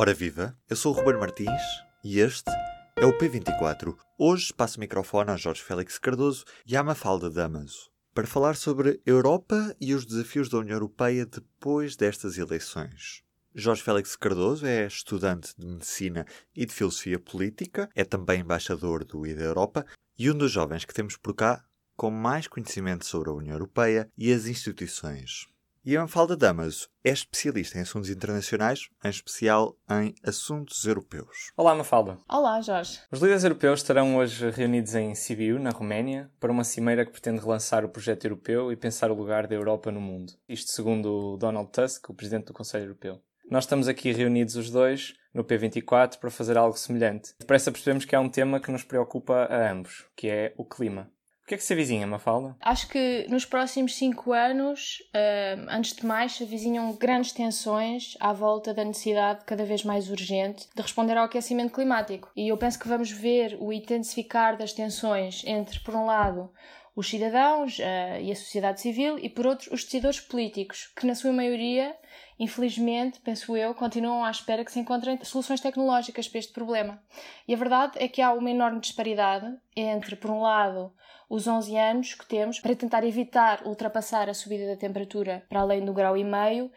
Ora 0.00 0.14
viva, 0.14 0.56
eu 0.70 0.76
sou 0.76 0.94
o 0.94 0.96
Ruben 0.96 1.18
Martins 1.18 1.60
e 2.04 2.20
este 2.20 2.48
é 2.96 3.04
o 3.04 3.18
P24. 3.18 3.96
Hoje 4.16 4.54
passo 4.54 4.76
o 4.76 4.80
microfone 4.80 5.32
a 5.32 5.36
Jorge 5.36 5.60
Félix 5.60 5.98
Cardoso 5.98 6.44
e 6.64 6.76
à 6.76 6.84
Mafalda 6.84 7.28
Damaso 7.28 7.90
para 8.14 8.24
falar 8.24 8.54
sobre 8.54 9.02
Europa 9.04 9.74
e 9.80 9.92
os 9.92 10.06
desafios 10.06 10.48
da 10.48 10.58
União 10.58 10.76
Europeia 10.76 11.26
depois 11.26 11.96
destas 11.96 12.38
eleições. 12.38 13.24
Jorge 13.52 13.82
Félix 13.82 14.14
Cardoso 14.14 14.64
é 14.64 14.86
estudante 14.86 15.52
de 15.58 15.66
Medicina 15.66 16.24
e 16.54 16.64
de 16.64 16.72
Filosofia 16.72 17.18
Política, 17.18 17.88
é 17.92 18.04
também 18.04 18.42
embaixador 18.42 19.04
do 19.04 19.26
IDA 19.26 19.42
Europa 19.42 19.84
e 20.16 20.30
um 20.30 20.38
dos 20.38 20.52
jovens 20.52 20.84
que 20.84 20.94
temos 20.94 21.16
por 21.16 21.34
cá 21.34 21.64
com 21.96 22.08
mais 22.08 22.46
conhecimento 22.46 23.04
sobre 23.04 23.30
a 23.30 23.32
União 23.32 23.54
Europeia 23.54 24.08
e 24.16 24.32
as 24.32 24.46
instituições. 24.46 25.48
E 25.88 25.96
a 25.96 26.02
Mafalda 26.02 26.36
Damaso 26.36 26.86
é 27.02 27.08
especialista 27.08 27.78
em 27.78 27.80
assuntos 27.80 28.10
internacionais, 28.10 28.90
em 29.02 29.08
especial 29.08 29.74
em 29.90 30.14
assuntos 30.22 30.84
europeus. 30.84 31.50
Olá, 31.56 31.74
Mafalda. 31.74 32.18
Olá, 32.28 32.60
Jorge. 32.60 33.00
Os 33.10 33.22
líderes 33.22 33.42
europeus 33.42 33.80
estarão 33.80 34.18
hoje 34.18 34.50
reunidos 34.50 34.94
em 34.94 35.14
Sibiu, 35.14 35.58
na 35.58 35.70
Roménia, 35.70 36.30
para 36.38 36.52
uma 36.52 36.62
cimeira 36.62 37.06
que 37.06 37.12
pretende 37.12 37.40
relançar 37.40 37.86
o 37.86 37.88
projeto 37.88 38.26
europeu 38.26 38.70
e 38.70 38.76
pensar 38.76 39.10
o 39.10 39.14
lugar 39.14 39.46
da 39.46 39.54
Europa 39.54 39.90
no 39.90 39.98
mundo. 39.98 40.34
Isto 40.46 40.72
segundo 40.72 41.38
Donald 41.38 41.70
Tusk, 41.72 42.10
o 42.10 42.14
presidente 42.14 42.48
do 42.48 42.52
Conselho 42.52 42.84
Europeu. 42.84 43.22
Nós 43.50 43.64
estamos 43.64 43.88
aqui 43.88 44.12
reunidos 44.12 44.56
os 44.56 44.68
dois 44.68 45.14
no 45.32 45.42
P24 45.42 46.18
para 46.18 46.30
fazer 46.30 46.58
algo 46.58 46.76
semelhante. 46.76 47.32
Depressa 47.38 47.72
percebemos 47.72 48.04
que 48.04 48.14
há 48.14 48.20
um 48.20 48.28
tema 48.28 48.60
que 48.60 48.70
nos 48.70 48.84
preocupa 48.84 49.44
a 49.44 49.72
ambos, 49.72 50.04
que 50.14 50.28
é 50.28 50.52
o 50.58 50.66
clima. 50.66 51.10
O 51.48 51.50
que 51.50 51.54
é 51.54 51.56
que 51.56 51.64
se 51.64 51.72
avizinha, 51.72 52.06
Mafalda? 52.06 52.54
Acho 52.60 52.86
que 52.90 53.24
nos 53.30 53.46
próximos 53.46 53.94
cinco 53.94 54.34
anos, 54.34 54.98
uh, 55.14 55.66
antes 55.70 55.94
de 55.94 56.04
mais, 56.04 56.32
se 56.32 56.44
avizinham 56.44 56.92
grandes 56.92 57.32
tensões 57.32 58.18
à 58.20 58.34
volta 58.34 58.74
da 58.74 58.84
necessidade 58.84 59.46
cada 59.46 59.64
vez 59.64 59.82
mais 59.82 60.10
urgente 60.10 60.68
de 60.76 60.82
responder 60.82 61.16
ao 61.16 61.24
aquecimento 61.24 61.72
climático. 61.72 62.30
E 62.36 62.48
eu 62.48 62.58
penso 62.58 62.78
que 62.78 62.86
vamos 62.86 63.10
ver 63.10 63.56
o 63.58 63.72
intensificar 63.72 64.58
das 64.58 64.74
tensões 64.74 65.42
entre, 65.46 65.80
por 65.80 65.94
um 65.94 66.04
lado, 66.04 66.50
os 66.98 67.08
cidadãos 67.08 67.78
uh, 67.78 68.20
e 68.20 68.32
a 68.32 68.34
sociedade 68.34 68.80
civil 68.80 69.20
e, 69.20 69.28
por 69.28 69.46
outro, 69.46 69.72
os 69.72 69.84
decisores 69.84 70.18
políticos, 70.18 70.90
que 70.96 71.06
na 71.06 71.14
sua 71.14 71.32
maioria 71.32 71.94
infelizmente, 72.38 73.20
penso 73.20 73.56
eu, 73.56 73.74
continuam 73.74 74.24
à 74.24 74.30
espera 74.30 74.64
que 74.64 74.70
se 74.70 74.78
encontrem 74.78 75.18
soluções 75.24 75.60
tecnológicas 75.60 76.28
para 76.28 76.38
este 76.38 76.52
problema. 76.52 77.02
E 77.46 77.54
a 77.54 77.56
verdade 77.56 77.94
é 77.96 78.06
que 78.06 78.22
há 78.22 78.32
uma 78.32 78.50
enorme 78.50 78.80
disparidade 78.80 79.52
entre, 79.74 80.14
por 80.14 80.30
um 80.30 80.40
lado, 80.42 80.92
os 81.28 81.46
11 81.46 81.76
anos 81.76 82.14
que 82.14 82.26
temos 82.26 82.60
para 82.60 82.76
tentar 82.76 83.04
evitar 83.04 83.66
ultrapassar 83.66 84.28
a 84.28 84.34
subida 84.34 84.66
da 84.66 84.76
temperatura 84.76 85.44
para 85.48 85.60
além 85.60 85.84
do 85.84 85.92
grau 85.92 86.16
e 86.16 86.24
meio 86.24 86.70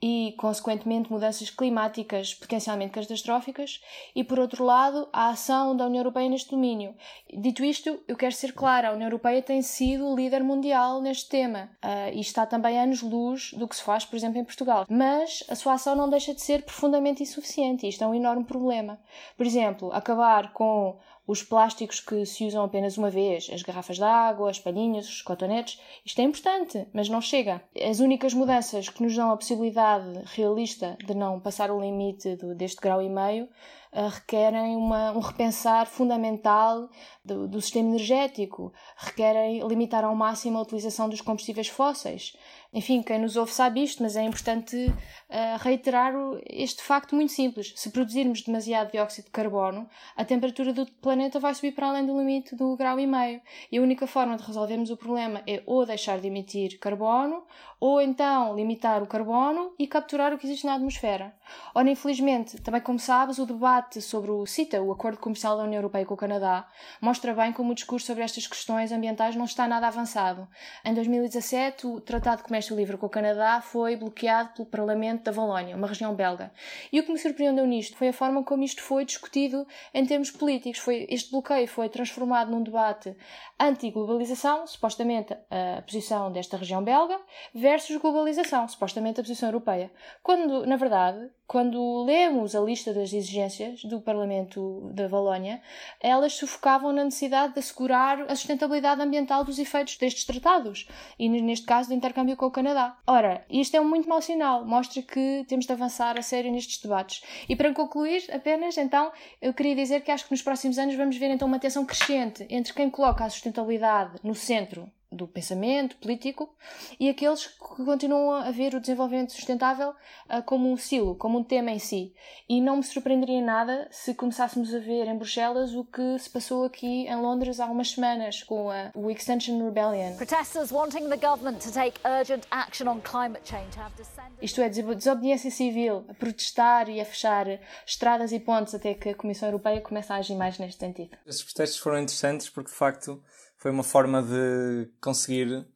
e, 0.00 0.34
consequentemente, 0.38 1.10
mudanças 1.10 1.50
climáticas 1.50 2.34
potencialmente 2.34 2.92
catastróficas, 2.92 3.82
e, 4.14 4.22
por 4.22 4.38
outro 4.38 4.64
lado, 4.64 5.08
a 5.12 5.30
ação 5.30 5.76
da 5.76 5.86
União 5.86 6.00
Europeia 6.00 6.28
neste 6.28 6.50
domínio. 6.50 6.94
Dito 7.32 7.64
isto, 7.64 8.00
eu 8.06 8.16
quero 8.16 8.34
ser 8.34 8.52
clara: 8.52 8.88
a 8.88 8.92
União 8.92 9.08
Europeia 9.08 9.42
tem 9.42 9.60
sido 9.62 10.14
líder 10.14 10.42
mundial 10.42 11.00
neste 11.00 11.28
tema 11.28 11.70
uh, 11.84 12.14
e 12.14 12.20
está 12.20 12.46
também 12.46 12.78
anos-luz 12.78 13.52
do 13.54 13.66
que 13.66 13.76
se 13.76 13.82
faz, 13.82 14.04
por 14.04 14.16
exemplo, 14.16 14.38
em 14.38 14.44
Portugal. 14.44 14.86
Mas 14.88 15.42
a 15.48 15.54
sua 15.54 15.74
ação 15.74 15.96
não 15.96 16.08
deixa 16.08 16.32
de 16.32 16.40
ser 16.40 16.62
profundamente 16.62 17.22
insuficiente 17.22 17.86
e 17.86 17.88
isto 17.88 18.04
é 18.04 18.06
um 18.06 18.14
enorme 18.14 18.44
problema. 18.44 19.00
Por 19.36 19.46
exemplo, 19.46 19.92
acabar 19.92 20.52
com 20.52 20.98
os 21.28 21.42
plásticos 21.42 22.00
que 22.00 22.24
se 22.24 22.46
usam 22.46 22.64
apenas 22.64 22.96
uma 22.96 23.10
vez, 23.10 23.50
as 23.52 23.60
garrafas 23.62 23.96
de 23.96 24.02
água, 24.02 24.48
as 24.48 24.58
palhinhas, 24.58 25.06
os 25.06 25.20
cotonetes, 25.20 25.78
isto 26.02 26.18
é 26.20 26.24
importante, 26.24 26.88
mas 26.90 27.10
não 27.10 27.20
chega. 27.20 27.62
As 27.78 28.00
únicas 28.00 28.32
mudanças 28.32 28.88
que 28.88 29.02
nos 29.02 29.14
dão 29.14 29.30
a 29.30 29.36
possibilidade 29.36 30.22
realista 30.24 30.96
de 31.04 31.14
não 31.14 31.38
passar 31.38 31.70
o 31.70 31.78
limite 31.78 32.34
do, 32.36 32.54
deste 32.54 32.80
grau 32.80 33.02
e 33.02 33.10
meio 33.10 33.44
uh, 33.44 34.08
requerem 34.08 34.74
uma, 34.74 35.12
um 35.12 35.20
repensar 35.20 35.86
fundamental 35.86 36.88
do, 37.22 37.46
do 37.46 37.60
sistema 37.60 37.90
energético, 37.90 38.72
requerem 38.96 39.60
limitar 39.68 40.04
ao 40.04 40.14
máximo 40.14 40.56
a 40.56 40.62
utilização 40.62 41.10
dos 41.10 41.20
combustíveis 41.20 41.68
fósseis, 41.68 42.34
enfim, 42.72 43.02
quem 43.02 43.18
nos 43.18 43.34
ouve 43.36 43.50
sabe 43.50 43.82
isto, 43.82 44.02
mas 44.02 44.14
é 44.14 44.22
importante 44.22 44.76
uh, 44.76 45.58
reiterar 45.60 46.12
este 46.46 46.82
facto 46.82 47.14
muito 47.14 47.32
simples. 47.32 47.72
Se 47.74 47.90
produzirmos 47.90 48.42
demasiado 48.42 48.90
dióxido 48.90 49.24
de 49.24 49.30
carbono, 49.30 49.88
a 50.14 50.22
temperatura 50.22 50.72
do 50.74 50.84
planeta 50.84 51.40
vai 51.40 51.54
subir 51.54 51.72
para 51.72 51.88
além 51.88 52.04
do 52.04 52.18
limite 52.18 52.54
do 52.54 52.76
grau 52.76 53.00
e 53.00 53.06
meio. 53.06 53.40
E 53.72 53.78
a 53.78 53.82
única 53.82 54.06
forma 54.06 54.36
de 54.36 54.42
resolvermos 54.42 54.90
o 54.90 54.98
problema 54.98 55.42
é 55.46 55.62
ou 55.64 55.86
deixar 55.86 56.20
de 56.20 56.26
emitir 56.26 56.78
carbono, 56.78 57.42
ou 57.80 58.02
então 58.02 58.54
limitar 58.54 59.02
o 59.02 59.06
carbono 59.06 59.72
e 59.78 59.86
capturar 59.86 60.34
o 60.34 60.38
que 60.38 60.46
existe 60.46 60.66
na 60.66 60.74
atmosfera. 60.74 61.34
Ora, 61.74 61.88
infelizmente, 61.90 62.60
também 62.60 62.80
como 62.80 62.98
sabes, 62.98 63.38
o 63.38 63.46
debate 63.46 64.00
sobre 64.00 64.30
o 64.30 64.46
CITA, 64.46 64.82
o 64.82 64.92
Acordo 64.92 65.18
Comercial 65.18 65.56
da 65.56 65.62
União 65.64 65.78
Europeia 65.78 66.04
com 66.06 66.14
o 66.14 66.16
Canadá, 66.16 66.68
mostra 67.00 67.34
bem 67.34 67.52
como 67.52 67.72
o 67.72 67.74
discurso 67.74 68.06
sobre 68.06 68.22
estas 68.24 68.46
questões 68.46 68.92
ambientais 68.92 69.36
não 69.36 69.44
está 69.44 69.66
nada 69.66 69.86
avançado. 69.86 70.48
Em 70.84 70.94
2017, 70.94 71.86
o 71.86 72.00
Tratado 72.00 72.38
de 72.38 72.44
Comércio 72.44 72.76
Livre 72.76 72.96
com 72.96 73.06
o 73.06 73.10
Canadá 73.10 73.60
foi 73.60 73.96
bloqueado 73.96 74.50
pelo 74.54 74.66
Parlamento 74.66 75.24
da 75.24 75.32
Valónia, 75.32 75.76
uma 75.76 75.86
região 75.86 76.14
belga. 76.14 76.52
E 76.92 77.00
o 77.00 77.04
que 77.04 77.12
me 77.12 77.18
surpreendeu 77.18 77.66
nisto 77.66 77.96
foi 77.96 78.08
a 78.08 78.12
forma 78.12 78.42
como 78.44 78.62
isto 78.62 78.82
foi 78.82 79.04
discutido 79.04 79.66
em 79.92 80.04
termos 80.04 80.30
políticos. 80.30 80.80
Foi, 80.80 81.06
este 81.08 81.30
bloqueio 81.30 81.66
foi 81.68 81.88
transformado 81.88 82.50
num 82.50 82.62
debate 82.62 83.16
anti-globalização, 83.58 84.66
supostamente 84.66 85.32
a 85.32 85.82
posição 85.82 86.30
desta 86.30 86.56
região 86.56 86.82
belga, 86.82 87.18
versus 87.54 87.96
globalização, 87.96 88.66
supostamente 88.68 89.20
a 89.20 89.22
posição 89.22 89.48
europeia. 89.48 89.90
Quando, 90.22 90.66
na 90.66 90.76
verdade, 90.76 91.30
quando 91.48 92.04
lemos 92.04 92.54
a 92.54 92.60
lista 92.60 92.92
das 92.92 93.10
exigências 93.10 93.82
do 93.82 94.02
Parlamento 94.02 94.90
da 94.92 95.08
Valónia, 95.08 95.62
elas 95.98 96.34
sufocavam 96.34 96.92
na 96.92 97.04
necessidade 97.04 97.54
de 97.54 97.58
assegurar 97.58 98.20
a 98.30 98.36
sustentabilidade 98.36 99.00
ambiental 99.00 99.42
dos 99.42 99.58
efeitos 99.58 99.96
destes 99.96 100.26
tratados, 100.26 100.86
e 101.18 101.26
neste 101.26 101.64
caso 101.64 101.88
do 101.88 101.94
intercâmbio 101.94 102.36
com 102.36 102.44
o 102.44 102.50
Canadá. 102.50 102.98
Ora, 103.06 103.46
isto 103.48 103.74
é 103.74 103.80
um 103.80 103.88
muito 103.88 104.06
mau 104.06 104.20
sinal, 104.20 104.66
mostra 104.66 105.00
que 105.00 105.46
temos 105.48 105.64
de 105.64 105.72
avançar 105.72 106.18
a 106.18 106.22
sério 106.22 106.52
nestes 106.52 106.82
debates. 106.82 107.22
E 107.48 107.56
para 107.56 107.72
concluir, 107.72 108.22
apenas, 108.30 108.76
então, 108.76 109.10
eu 109.40 109.54
queria 109.54 109.74
dizer 109.74 110.02
que 110.02 110.10
acho 110.10 110.26
que 110.26 110.32
nos 110.32 110.42
próximos 110.42 110.78
anos 110.78 110.96
vamos 110.96 111.16
ver 111.16 111.30
então 111.30 111.48
uma 111.48 111.58
tensão 111.58 111.86
crescente 111.86 112.46
entre 112.50 112.74
quem 112.74 112.90
coloca 112.90 113.24
a 113.24 113.30
sustentabilidade 113.30 114.18
no 114.22 114.34
centro 114.34 114.92
do 115.10 115.26
pensamento 115.26 115.96
político 115.96 116.54
e 117.00 117.08
aqueles 117.08 117.46
que 117.46 117.84
continuam 117.84 118.32
a 118.32 118.50
ver 118.50 118.74
o 118.74 118.80
desenvolvimento 118.80 119.32
sustentável 119.32 119.90
uh, 119.90 120.42
como 120.44 120.70
um 120.70 120.76
silo, 120.76 121.14
como 121.14 121.38
um 121.38 121.44
tema 121.44 121.70
em 121.70 121.78
si. 121.78 122.14
E 122.48 122.60
não 122.60 122.76
me 122.76 122.82
surpreenderia 122.82 123.40
nada 123.40 123.88
se 123.90 124.14
começássemos 124.14 124.74
a 124.74 124.78
ver 124.78 125.06
em 125.06 125.16
Bruxelas 125.16 125.74
o 125.74 125.84
que 125.84 126.18
se 126.18 126.28
passou 126.28 126.64
aqui 126.64 127.06
em 127.06 127.16
Londres 127.16 127.58
há 127.58 127.66
umas 127.66 127.92
semanas 127.92 128.42
com 128.42 128.70
a, 128.70 128.90
o 128.94 129.10
Extension 129.10 129.64
Rebellion. 129.64 130.14
Protesters 130.16 130.70
wanting 130.70 131.08
the 131.08 131.16
government 131.16 131.58
to 131.60 131.72
take 131.72 131.98
urgent 132.04 132.46
action 132.50 132.86
on 132.88 133.00
climate 133.00 133.42
change 133.44 133.78
have 133.78 133.94
descended. 133.96 134.38
Isto 134.42 134.60
é, 134.60 134.68
desobediência 134.68 135.50
civil, 135.50 136.04
a 136.08 136.14
protestar 136.14 136.88
e 136.88 137.00
a 137.00 137.04
fechar 137.04 137.46
estradas 137.86 138.30
e 138.30 138.38
pontes 138.38 138.74
até 138.74 138.94
que 138.94 139.08
a 139.08 139.14
Comissão 139.14 139.48
Europeia 139.48 139.80
comece 139.80 140.12
a 140.12 140.16
agir 140.16 140.36
mais 140.36 140.58
neste 140.58 140.78
sentido. 140.78 141.16
Esses 141.26 141.42
protestos 141.42 141.78
foram 141.78 141.98
interessantes 141.98 142.48
porque, 142.48 142.70
de 142.70 142.76
facto, 142.76 143.22
foi 143.58 143.70
uma 143.70 143.82
forma 143.82 144.22
de 144.22 144.88
conseguir 145.00 145.66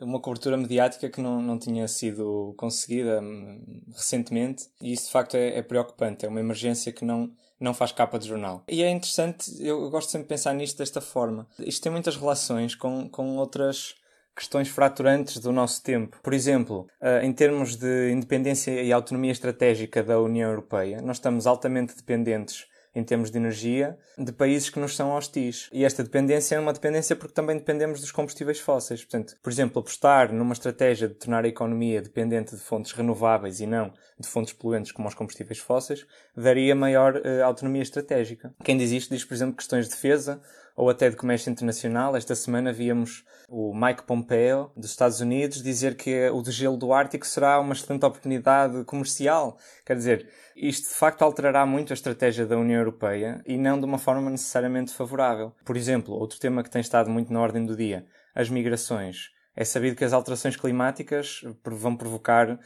uma 0.00 0.20
cobertura 0.20 0.56
mediática 0.56 1.08
que 1.08 1.20
não, 1.20 1.40
não 1.40 1.58
tinha 1.58 1.86
sido 1.86 2.54
conseguida 2.56 3.20
hum, 3.20 3.82
recentemente 3.92 4.68
e 4.80 4.92
isso 4.92 5.06
de 5.06 5.12
facto 5.12 5.36
é, 5.36 5.58
é, 5.58 5.62
preocupante, 5.62 6.24
é 6.24 6.28
uma 6.28 6.40
emergência 6.40 6.92
que 6.92 7.04
não, 7.04 7.30
não 7.60 7.74
faz 7.74 7.92
capa 7.92 8.18
de 8.18 8.28
jornal. 8.28 8.64
E 8.68 8.82
é 8.82 8.90
interessante, 8.90 9.50
eu, 9.60 9.90
gosto 9.90 10.10
sempre 10.10 10.24
de 10.24 10.28
pensar 10.28 10.54
nisto 10.54 10.78
desta 10.78 11.00
forma. 11.00 11.46
Isto 11.58 11.82
tem 11.82 11.92
muitas 11.92 12.16
relações 12.16 12.74
com, 12.74 13.08
com 13.08 13.36
outras 13.36 13.94
questões 14.34 14.68
fraturantes 14.68 15.38
do 15.38 15.52
nosso 15.52 15.82
tempo. 15.82 16.18
Por 16.20 16.34
exemplo, 16.34 16.88
eh, 17.00 17.24
em 17.24 17.32
termos 17.32 17.76
de 17.76 18.10
independência 18.10 18.82
e 18.82 18.92
autonomia 18.92 19.30
estratégica 19.30 20.02
da 20.02 20.20
União 20.20 20.50
Europeia, 20.50 21.00
nós 21.00 21.18
estamos 21.18 21.46
altamente 21.46 21.94
dependentes 21.94 22.66
em 22.94 23.02
termos 23.02 23.30
de 23.30 23.38
energia 23.38 23.98
de 24.16 24.32
países 24.32 24.70
que 24.70 24.78
nos 24.78 24.94
são 24.94 25.10
hostis. 25.10 25.68
E 25.72 25.84
esta 25.84 26.02
dependência 26.02 26.56
é 26.56 26.60
uma 26.60 26.72
dependência 26.72 27.16
porque 27.16 27.34
também 27.34 27.56
dependemos 27.56 28.00
dos 28.00 28.12
combustíveis 28.12 28.60
fósseis. 28.60 29.02
Portanto, 29.02 29.36
por 29.42 29.50
exemplo, 29.50 29.80
apostar 29.80 30.32
numa 30.32 30.52
estratégia 30.52 31.08
de 31.08 31.14
tornar 31.14 31.44
a 31.44 31.48
economia 31.48 32.00
dependente 32.00 32.54
de 32.54 32.60
fontes 32.62 32.92
renováveis 32.92 33.60
e 33.60 33.66
não 33.66 33.92
de 34.18 34.28
fontes 34.28 34.52
poluentes 34.52 34.92
como 34.92 35.08
os 35.08 35.14
combustíveis 35.14 35.58
fósseis 35.58 36.06
daria 36.36 36.74
maior 36.74 37.16
uh, 37.16 37.44
autonomia 37.44 37.82
estratégica. 37.82 38.54
Quem 38.62 38.76
diz 38.76 38.92
isto 38.92 39.12
diz, 39.12 39.24
por 39.24 39.34
exemplo, 39.34 39.56
questões 39.56 39.86
de 39.86 39.90
defesa 39.90 40.40
ou 40.76 40.90
até 40.90 41.08
de 41.08 41.16
comércio 41.16 41.50
internacional. 41.50 42.16
Esta 42.16 42.34
semana 42.34 42.72
víamos 42.72 43.24
o 43.48 43.74
Mike 43.74 44.04
Pompeo, 44.04 44.70
dos 44.76 44.90
Estados 44.90 45.20
Unidos, 45.20 45.62
dizer 45.62 45.96
que 45.96 46.28
o 46.30 46.42
degelo 46.42 46.76
do 46.76 46.92
Ártico 46.92 47.26
será 47.26 47.60
uma 47.60 47.74
excelente 47.74 48.04
oportunidade 48.04 48.84
comercial. 48.84 49.58
Quer 49.84 49.96
dizer, 49.96 50.28
isto 50.56 50.88
de 50.88 50.94
facto 50.94 51.22
alterará 51.22 51.64
muito 51.64 51.92
a 51.92 51.94
estratégia 51.94 52.46
da 52.46 52.58
União 52.58 52.78
Europeia 52.78 53.42
e 53.46 53.56
não 53.56 53.78
de 53.78 53.84
uma 53.84 53.98
forma 53.98 54.30
necessariamente 54.30 54.92
favorável. 54.92 55.52
Por 55.64 55.76
exemplo, 55.76 56.14
outro 56.14 56.38
tema 56.38 56.62
que 56.62 56.70
tem 56.70 56.80
estado 56.80 57.10
muito 57.10 57.32
na 57.32 57.40
ordem 57.40 57.64
do 57.64 57.76
dia, 57.76 58.06
as 58.34 58.48
migrações. 58.48 59.32
É 59.56 59.64
sabido 59.64 59.96
que 59.96 60.04
as 60.04 60.12
alterações 60.12 60.56
climáticas 60.56 61.42
vão 61.64 61.96
provocar, 61.96 62.50
uh, 62.50 62.58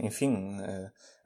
enfim, 0.00 0.58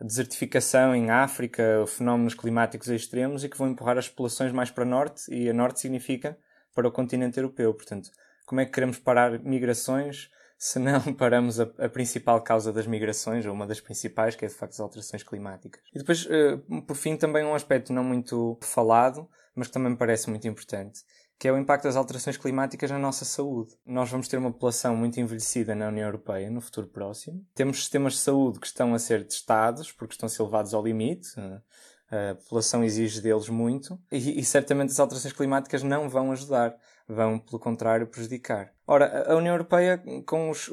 a 0.00 0.04
desertificação 0.04 0.94
em 0.94 1.10
África, 1.10 1.84
fenómenos 1.86 2.34
climáticos 2.34 2.88
extremos 2.88 3.44
e 3.44 3.48
que 3.48 3.56
vão 3.56 3.68
empurrar 3.68 3.98
as 3.98 4.08
populações 4.08 4.52
mais 4.52 4.70
para 4.70 4.84
norte, 4.84 5.32
e 5.32 5.48
a 5.48 5.52
norte 5.52 5.80
significa 5.80 6.36
para 6.74 6.88
o 6.88 6.92
continente 6.92 7.38
europeu. 7.38 7.72
Portanto, 7.72 8.10
como 8.44 8.60
é 8.60 8.64
que 8.64 8.72
queremos 8.72 8.98
parar 8.98 9.38
migrações 9.38 10.30
se 10.60 10.78
não 10.78 11.00
paramos 11.14 11.58
a, 11.58 11.64
a, 11.78 11.88
principal 11.88 12.42
causa 12.42 12.70
das 12.70 12.86
migrações, 12.86 13.46
ou 13.46 13.52
uma 13.54 13.66
das 13.66 13.80
principais, 13.80 14.36
que 14.36 14.44
é 14.44 14.48
de 14.48 14.54
facto 14.54 14.74
as 14.74 14.80
alterações 14.80 15.22
climáticas. 15.22 15.80
E 15.94 15.98
depois, 15.98 16.26
uh, 16.26 16.82
por 16.82 16.96
fim, 16.96 17.16
também 17.16 17.42
um 17.44 17.54
aspecto 17.54 17.94
não 17.94 18.04
muito 18.04 18.58
falado, 18.60 19.26
mas 19.54 19.68
que 19.68 19.72
também 19.72 19.92
me 19.92 19.96
parece 19.96 20.28
muito 20.28 20.46
importante, 20.46 21.00
que 21.40 21.48
é 21.48 21.52
o 21.52 21.56
impacto 21.56 21.84
das 21.84 21.96
alterações 21.96 22.36
climáticas 22.36 22.90
na 22.90 22.98
nossa 22.98 23.24
saúde. 23.24 23.74
Nós 23.86 24.10
vamos 24.10 24.28
ter 24.28 24.36
uma 24.36 24.52
população 24.52 24.94
muito 24.94 25.18
envelhecida 25.18 25.74
na 25.74 25.88
União 25.88 26.06
Europeia 26.06 26.50
no 26.50 26.60
futuro 26.60 26.86
próximo. 26.86 27.42
Temos 27.54 27.78
sistemas 27.78 28.12
de 28.12 28.18
saúde 28.18 28.60
que 28.60 28.66
estão 28.66 28.92
a 28.92 28.98
ser 28.98 29.26
testados, 29.26 29.90
porque 29.90 30.12
estão 30.12 30.26
a 30.26 30.30
ser 30.30 30.42
levados 30.42 30.74
ao 30.74 30.84
limite. 30.84 31.30
A 32.10 32.34
população 32.34 32.84
exige 32.84 33.22
deles 33.22 33.48
muito 33.48 33.98
e, 34.12 34.38
e 34.38 34.44
certamente 34.44 34.90
as 34.90 35.00
alterações 35.00 35.32
climáticas 35.32 35.82
não 35.82 36.10
vão 36.10 36.30
ajudar 36.30 36.76
vão, 37.08 37.38
pelo 37.38 37.58
contrário, 37.58 38.06
prejudicar. 38.06 38.72
Ora, 38.86 39.32
a 39.32 39.34
União 39.34 39.54
Europeia, 39.54 40.02
com 40.26 40.50
os, 40.50 40.70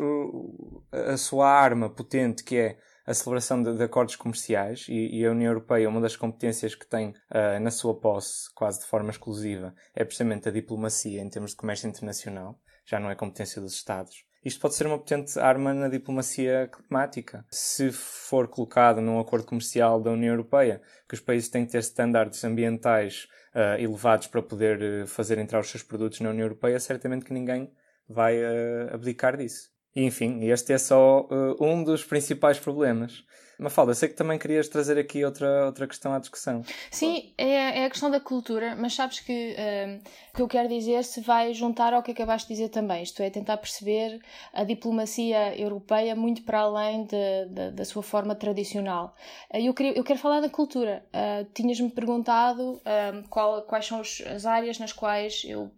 a 0.91 1.15
sua 1.15 1.49
arma 1.49 1.89
potente, 1.89 2.43
que 2.43 2.57
é 2.57 2.77
a 3.07 3.13
celebração 3.13 3.63
de, 3.63 3.74
de 3.74 3.83
acordos 3.83 4.18
comerciais, 4.18 4.86
e, 4.89 5.19
e, 5.19 5.25
a 5.25 5.31
União 5.31 5.50
Europeia, 5.50 5.88
uma 5.88 6.01
das 6.01 6.18
competências 6.18 6.75
que 6.75 6.86
tem 6.86 7.09
uh, 7.09 7.59
na 7.62 7.71
sua 7.71 7.98
posse, 7.98 8.54
quase 8.54 8.81
de 8.81 8.86
forma 8.86 9.09
exclusiva, 9.09 9.74
é 9.95 10.04
precisamente 10.04 10.50
a 10.50 10.51
diplomacia 10.51 11.21
em 11.21 11.30
termos 11.30 11.51
de 11.51 11.57
comércio 11.57 11.88
internacional, 11.88 12.59
já 12.86 13.00
não 13.00 13.09
é 13.09 13.15
competência 13.15 13.62
dos 13.62 13.74
Estados. 13.74 14.25
Isto 14.44 14.59
pode 14.59 14.75
ser 14.75 14.88
uma 14.88 14.98
potente 14.98 15.39
arma 15.39 15.74
na 15.74 15.89
diplomacia 15.89 16.69
climática. 16.71 17.45
Se 17.50 17.92
for 17.92 18.48
colocado 18.48 19.01
num 19.01 19.19
acordo 19.19 19.45
comercial 19.45 20.01
da 20.01 20.12
União 20.12 20.33
Europeia, 20.33 20.81
que 21.07 21.15
os 21.15 21.21
países 21.21 21.50
têm 21.50 21.65
que 21.65 21.71
ter 21.71 21.80
estándares 21.80 22.44
ambientais 22.44 23.27
uh, 23.56 23.81
elevados 23.81 24.27
para 24.27 24.42
poder 24.42 25.04
uh, 25.04 25.07
fazer 25.07 25.38
entrar 25.38 25.59
os 25.59 25.69
seus 25.69 25.83
produtos 25.83 26.19
na 26.19 26.30
União 26.30 26.45
Europeia, 26.45 26.80
certamente 26.80 27.25
que 27.25 27.33
ninguém 27.33 27.71
vai 28.07 28.38
uh, 28.38 28.94
abdicar 28.94 29.36
disso. 29.36 29.69
Enfim, 29.99 30.44
este 30.44 30.73
é 30.73 30.77
só 30.77 31.27
um 31.59 31.83
dos 31.83 32.03
principais 32.03 32.59
problemas. 32.59 33.23
Mafalda, 33.59 33.95
sei 33.95 34.07
que 34.07 34.15
também 34.15 34.38
querias 34.38 34.68
trazer 34.68 35.00
aqui 35.00 35.25
outra, 35.25 35.65
outra 35.65 35.88
questão 35.88 36.13
à 36.13 36.19
discussão. 36.19 36.63
Sim, 36.92 37.33
é, 37.36 37.81
é 37.81 37.86
a 37.86 37.89
questão 37.89 38.12
da 38.12 38.19
cultura, 38.19 38.75
mas 38.75 38.94
sabes 38.94 39.19
que 39.19 39.56
uh, 39.57 40.09
o 40.31 40.36
que 40.36 40.42
eu 40.44 40.48
quero 40.48 40.69
dizer 40.69 41.04
se 41.04 41.21
vai 41.21 41.56
juntar 41.56 41.92
ao 41.92 42.04
que 42.04 42.12
acabaste 42.12 42.48
de 42.48 42.54
dizer 42.54 42.69
também, 42.69 43.01
isto 43.01 43.19
é, 43.24 43.31
tentar 43.31 43.57
perceber 43.57 44.19
a 44.54 44.63
diplomacia 44.63 45.59
europeia 45.59 46.15
muito 46.15 46.44
para 46.44 46.59
além 46.59 47.06
de, 47.06 47.45
de, 47.50 47.71
da 47.71 47.83
sua 47.83 48.04
forma 48.04 48.36
tradicional. 48.36 49.15
Uh, 49.51 49.57
eu, 49.57 49.74
queria, 49.74 49.98
eu 49.98 50.04
quero 50.04 50.19
falar 50.19 50.39
da 50.39 50.50
cultura. 50.50 51.04
Uh, 51.07 51.48
Tinhas-me 51.54 51.89
perguntado 51.89 52.80
qual, 53.30 53.63
quais 53.63 53.86
são 53.86 54.01
as 54.01 54.45
áreas 54.45 54.77
nas 54.77 54.94
quais 54.94 55.44
eu, 55.45 55.71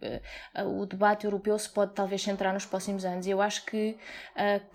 o 0.65 0.85
debate 0.85 1.25
europeu 1.25 1.57
se 1.57 1.69
pode 1.69 1.93
talvez 1.93 2.21
centrar 2.21 2.53
nos 2.53 2.65
próximos 2.65 3.05
anos. 3.05 3.25
E 3.25 3.29
eu 3.29 3.41
acho 3.41 3.65
que 3.65 3.95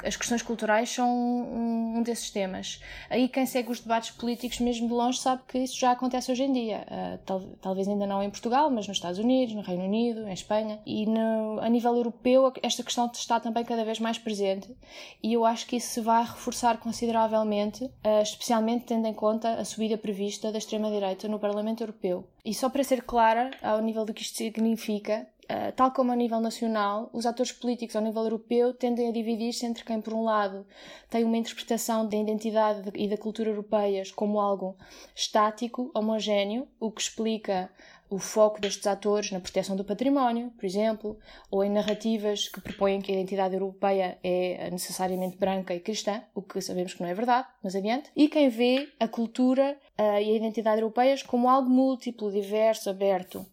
as 0.03 0.17
questões 0.17 0.43
culturais 0.43 0.89
são 0.89 1.09
um, 1.09 1.99
um 1.99 2.03
desses 2.03 2.31
temas. 2.31 2.81
Aí 3.11 3.29
quem 3.29 3.47
segue 3.47 3.71
os 3.71 3.81
debates 3.81 4.11
políticos 4.11 4.61
mesmo 4.61 4.89
de 4.89 4.95
longe 4.95 5.19
sabe 5.19 5.43
que 5.47 5.59
isso 5.59 5.79
já 5.79 5.93
acontece 5.93 6.31
hoje 6.31 6.45
em 6.45 6.53
dia. 6.53 6.87
Uh, 6.91 7.19
tal, 7.25 7.41
talvez 7.61 7.89
ainda 7.89 8.07
não 8.07 8.23
em 8.23 8.31
Portugal, 8.31 8.71
mas 8.71 8.87
nos 8.89 8.97
Estados 8.97 9.19
Unidos, 9.19 9.55
no 9.55 9.63
Reino 9.63 9.85
Unido, 9.85 10.29
em 10.29 10.33
Espanha. 10.33 10.81
E 10.87 11.07
no, 11.07 11.61
a 11.61 11.69
nível 11.69 11.95
europeu 11.97 12.53
esta 12.63 12.83
questão 12.83 13.11
está 13.13 13.41
também 13.41 13.65
cada 13.65 13.85
vez 13.85 13.99
mais 13.99 14.19
presente 14.19 14.75
e 15.23 15.33
eu 15.33 15.45
acho 15.45 15.67
que 15.67 15.77
isso 15.77 15.89
se 15.89 16.01
vai 16.01 16.23
reforçar 16.23 16.79
consideravelmente, 16.79 17.85
uh, 17.85 18.23
especialmente 18.23 18.87
tendo 18.87 19.07
em 19.07 19.15
conta 19.15 19.55
a 19.55 19.65
subida 19.65 19.97
prevista 19.97 20.51
da 20.53 20.59
extrema-direita 20.59 21.29
no 21.29 21.39
Parlamento 21.39 21.83
Europeu. 21.83 22.29
E 22.45 22.53
só 22.53 22.69
para 22.69 22.85
ser 22.85 23.03
clara, 23.03 23.51
ao 23.63 23.81
nível 23.81 24.05
do 24.05 24.13
que 24.13 24.23
isto 24.23 24.37
significa, 24.37 25.27
Uh, 25.45 25.73
tal 25.77 25.91
como 25.91 26.11
a 26.11 26.17
nível 26.17 26.41
nacional, 26.41 27.11
os 27.13 27.27
atores 27.27 27.53
políticos 27.53 27.95
ao 27.95 28.03
nível 28.03 28.23
europeu 28.23 28.73
tendem 28.73 29.09
a 29.09 29.13
dividir-se 29.13 29.67
entre 29.67 29.85
quem, 29.85 30.01
por 30.01 30.15
um 30.15 30.25
lado, 30.25 30.67
tem 31.11 31.23
uma 31.23 31.37
interpretação 31.37 32.09
da 32.09 32.17
identidade 32.17 32.91
e 32.95 33.07
da 33.07 33.19
cultura 33.19 33.51
europeias 33.51 34.11
como 34.11 34.41
algo 34.41 34.75
estático, 35.15 35.91
homogéneo, 35.95 36.67
o 36.81 36.91
que 36.91 37.03
explica 37.03 37.71
o 38.11 38.19
foco 38.19 38.61
destes 38.61 38.87
atores 38.87 39.31
na 39.31 39.41
proteção 39.41 39.75
do 39.75 39.85
património, 39.85 40.51
por 40.51 40.65
exemplo, 40.65 41.19
ou 41.51 41.65
em 41.65 41.71
narrativas 41.71 42.49
que 42.49 42.61
propõem 42.61 43.01
que 43.01 43.11
a 43.11 43.15
identidade 43.15 43.55
europeia 43.55 44.19
é 44.23 44.71
necessariamente 44.71 45.37
branca 45.37 45.75
e 45.75 45.81
cristã, 45.81 46.23
o 46.35 46.43
que 46.43 46.61
sabemos 46.61 46.95
que 46.95 47.03
não 47.03 47.09
é 47.09 47.15
verdade, 47.15 47.49
mas 47.63 47.75
adiante, 47.75 48.11
e 48.15 48.29
quem 48.29 48.49
vê 48.49 48.89
a 49.01 49.09
cultura 49.09 49.77
uh, 49.99 50.03
e 50.21 50.31
a 50.31 50.37
identidade 50.37 50.81
europeias 50.81 51.23
como 51.23 51.49
algo 51.49 51.69
múltiplo, 51.69 52.31
diverso, 52.31 52.91
aberto. 52.91 53.47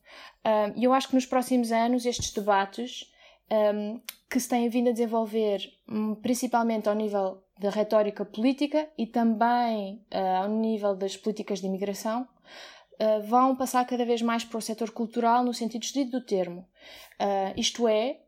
E 0.76 0.82
uh, 0.82 0.84
eu 0.86 0.94
acho 0.94 1.08
que 1.08 1.16
nos 1.16 1.26
próximos 1.26 1.72
anos 1.72 2.06
estes 2.06 2.32
debates 2.32 3.12
um, 3.52 4.00
que 4.30 4.40
se 4.40 4.48
têm 4.48 4.70
vindo 4.70 4.90
a 4.90 4.94
desenvolver 4.94 5.62
um, 5.88 6.16
principalmente 6.16 6.88
ao 6.88 6.96
nível 6.96 7.44
da 7.60 7.70
retórica 7.70 8.26
política 8.26 8.90
e 8.98 9.06
também 9.06 10.04
uh, 10.12 10.44
ao 10.44 10.50
nível 10.50 10.96
das 10.96 11.18
políticas 11.18 11.60
de 11.60 11.68
imigração, 11.68 12.28
uh, 13.02 13.22
vão 13.24 13.56
passar 13.56 13.86
cada 13.86 14.06
vez 14.06 14.22
mais 14.22 14.44
para 14.44 14.58
o 14.58 14.62
setor 14.62 14.92
cultural 14.92 15.44
no 15.44 15.54
sentido 15.54 15.84
estrito 15.84 16.12
do 16.12 16.26
termo. 16.26 16.68
Uh, 17.20 17.60
isto 17.60 17.88
é, 17.88 18.20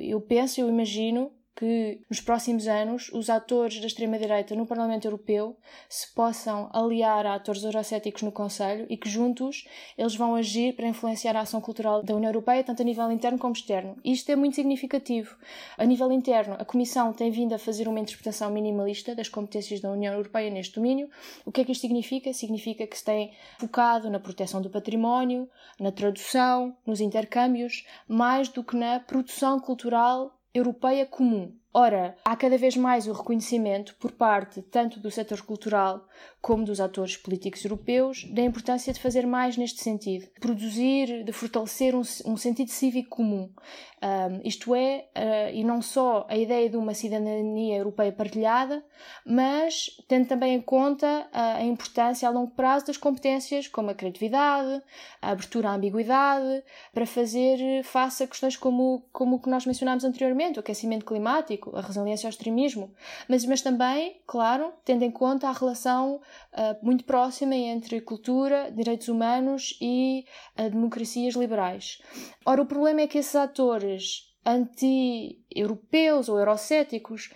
eu 0.00 0.20
penso, 0.20 0.60
eu 0.60 0.68
imagino 0.68 1.32
que 1.58 2.00
nos 2.08 2.20
próximos 2.20 2.68
anos 2.68 3.10
os 3.12 3.28
atores 3.28 3.80
da 3.80 3.88
extrema-direita 3.88 4.54
no 4.54 4.64
Parlamento 4.64 5.06
Europeu 5.06 5.56
se 5.88 6.14
possam 6.14 6.70
aliar 6.72 7.26
a 7.26 7.34
atores 7.34 7.64
eurocéticos 7.64 8.22
no 8.22 8.30
Conselho 8.30 8.86
e 8.88 8.96
que 8.96 9.08
juntos 9.08 9.66
eles 9.96 10.14
vão 10.14 10.36
agir 10.36 10.76
para 10.76 10.86
influenciar 10.86 11.34
a 11.34 11.40
ação 11.40 11.60
cultural 11.60 12.00
da 12.04 12.14
União 12.14 12.30
Europeia, 12.30 12.62
tanto 12.62 12.82
a 12.82 12.84
nível 12.84 13.10
interno 13.10 13.38
como 13.38 13.54
externo. 13.54 13.96
Isto 14.04 14.30
é 14.30 14.36
muito 14.36 14.54
significativo. 14.54 15.36
A 15.76 15.84
nível 15.84 16.12
interno, 16.12 16.54
a 16.60 16.64
Comissão 16.64 17.12
tem 17.12 17.28
vindo 17.32 17.52
a 17.52 17.58
fazer 17.58 17.88
uma 17.88 17.98
interpretação 17.98 18.52
minimalista 18.52 19.12
das 19.12 19.28
competências 19.28 19.80
da 19.80 19.90
União 19.90 20.14
Europeia 20.14 20.50
neste 20.50 20.76
domínio. 20.76 21.10
O 21.44 21.50
que 21.50 21.62
é 21.62 21.64
que 21.64 21.72
isto 21.72 21.80
significa? 21.80 22.32
Significa 22.32 22.86
que 22.86 22.96
se 22.96 23.04
tem 23.04 23.32
focado 23.58 24.08
na 24.08 24.20
proteção 24.20 24.62
do 24.62 24.70
património, 24.70 25.50
na 25.80 25.90
tradução, 25.90 26.76
nos 26.86 27.00
intercâmbios, 27.00 27.84
mais 28.06 28.48
do 28.48 28.62
que 28.62 28.76
na 28.76 29.00
produção 29.00 29.58
cultural 29.58 30.37
europeia 30.54 31.06
comum. 31.06 31.52
Ora, 31.72 32.16
há 32.24 32.34
cada 32.34 32.56
vez 32.56 32.76
mais 32.76 33.06
o 33.06 33.12
reconhecimento 33.12 33.94
por 33.96 34.12
parte 34.12 34.62
tanto 34.62 34.98
do 34.98 35.10
setor 35.10 35.42
cultural 35.42 36.06
como 36.40 36.64
dos 36.64 36.80
atores 36.80 37.16
políticos 37.16 37.62
europeus 37.62 38.24
da 38.32 38.40
importância 38.40 38.92
de 38.92 38.98
fazer 38.98 39.26
mais 39.26 39.56
neste 39.56 39.82
sentido, 39.82 40.24
de 40.24 40.40
produzir, 40.40 41.24
de 41.24 41.32
fortalecer 41.32 41.94
um, 41.94 42.00
um 42.24 42.36
sentido 42.36 42.70
cívico 42.70 43.10
comum. 43.16 43.52
Um, 44.00 44.40
isto 44.44 44.74
é, 44.74 45.08
uh, 45.16 45.54
e 45.54 45.64
não 45.64 45.82
só 45.82 46.24
a 46.28 46.36
ideia 46.36 46.70
de 46.70 46.76
uma 46.76 46.94
cidadania 46.94 47.76
europeia 47.78 48.12
partilhada, 48.12 48.82
mas 49.26 49.90
tendo 50.06 50.26
também 50.26 50.54
em 50.54 50.60
conta 50.60 51.28
a, 51.32 51.56
a 51.56 51.64
importância 51.64 52.28
a 52.28 52.30
longo 52.30 52.52
prazo 52.52 52.86
das 52.86 52.96
competências 52.96 53.66
como 53.66 53.90
a 53.90 53.94
criatividade, 53.94 54.82
a 55.20 55.32
abertura 55.32 55.70
à 55.70 55.74
ambiguidade, 55.74 56.62
para 56.94 57.04
fazer 57.06 57.82
face 57.82 58.22
a 58.22 58.26
questões 58.26 58.56
como, 58.56 59.04
como 59.12 59.36
o 59.36 59.40
que 59.40 59.50
nós 59.50 59.66
mencionámos 59.66 60.04
anteriormente, 60.04 60.58
o 60.58 60.60
aquecimento 60.60 61.04
climático 61.04 61.57
a 61.74 61.80
resiliência 61.80 62.26
ao 62.26 62.30
extremismo, 62.30 62.92
mas, 63.28 63.44
mas 63.44 63.62
também, 63.62 64.20
claro, 64.26 64.72
tendo 64.84 65.02
em 65.04 65.10
conta 65.10 65.48
a 65.48 65.52
relação 65.52 66.16
uh, 66.16 66.84
muito 66.84 67.04
próxima 67.04 67.54
entre 67.54 68.00
cultura, 68.00 68.70
direitos 68.70 69.08
humanos 69.08 69.76
e 69.80 70.24
uh, 70.58 70.70
democracias 70.70 71.34
liberais. 71.34 72.00
Ora, 72.44 72.62
o 72.62 72.66
problema 72.66 73.02
é 73.02 73.06
que 73.06 73.18
esses 73.18 73.36
atores 73.36 74.28
anti-europeus 74.44 76.28
ou 76.28 76.38
eurocéticos 76.38 77.30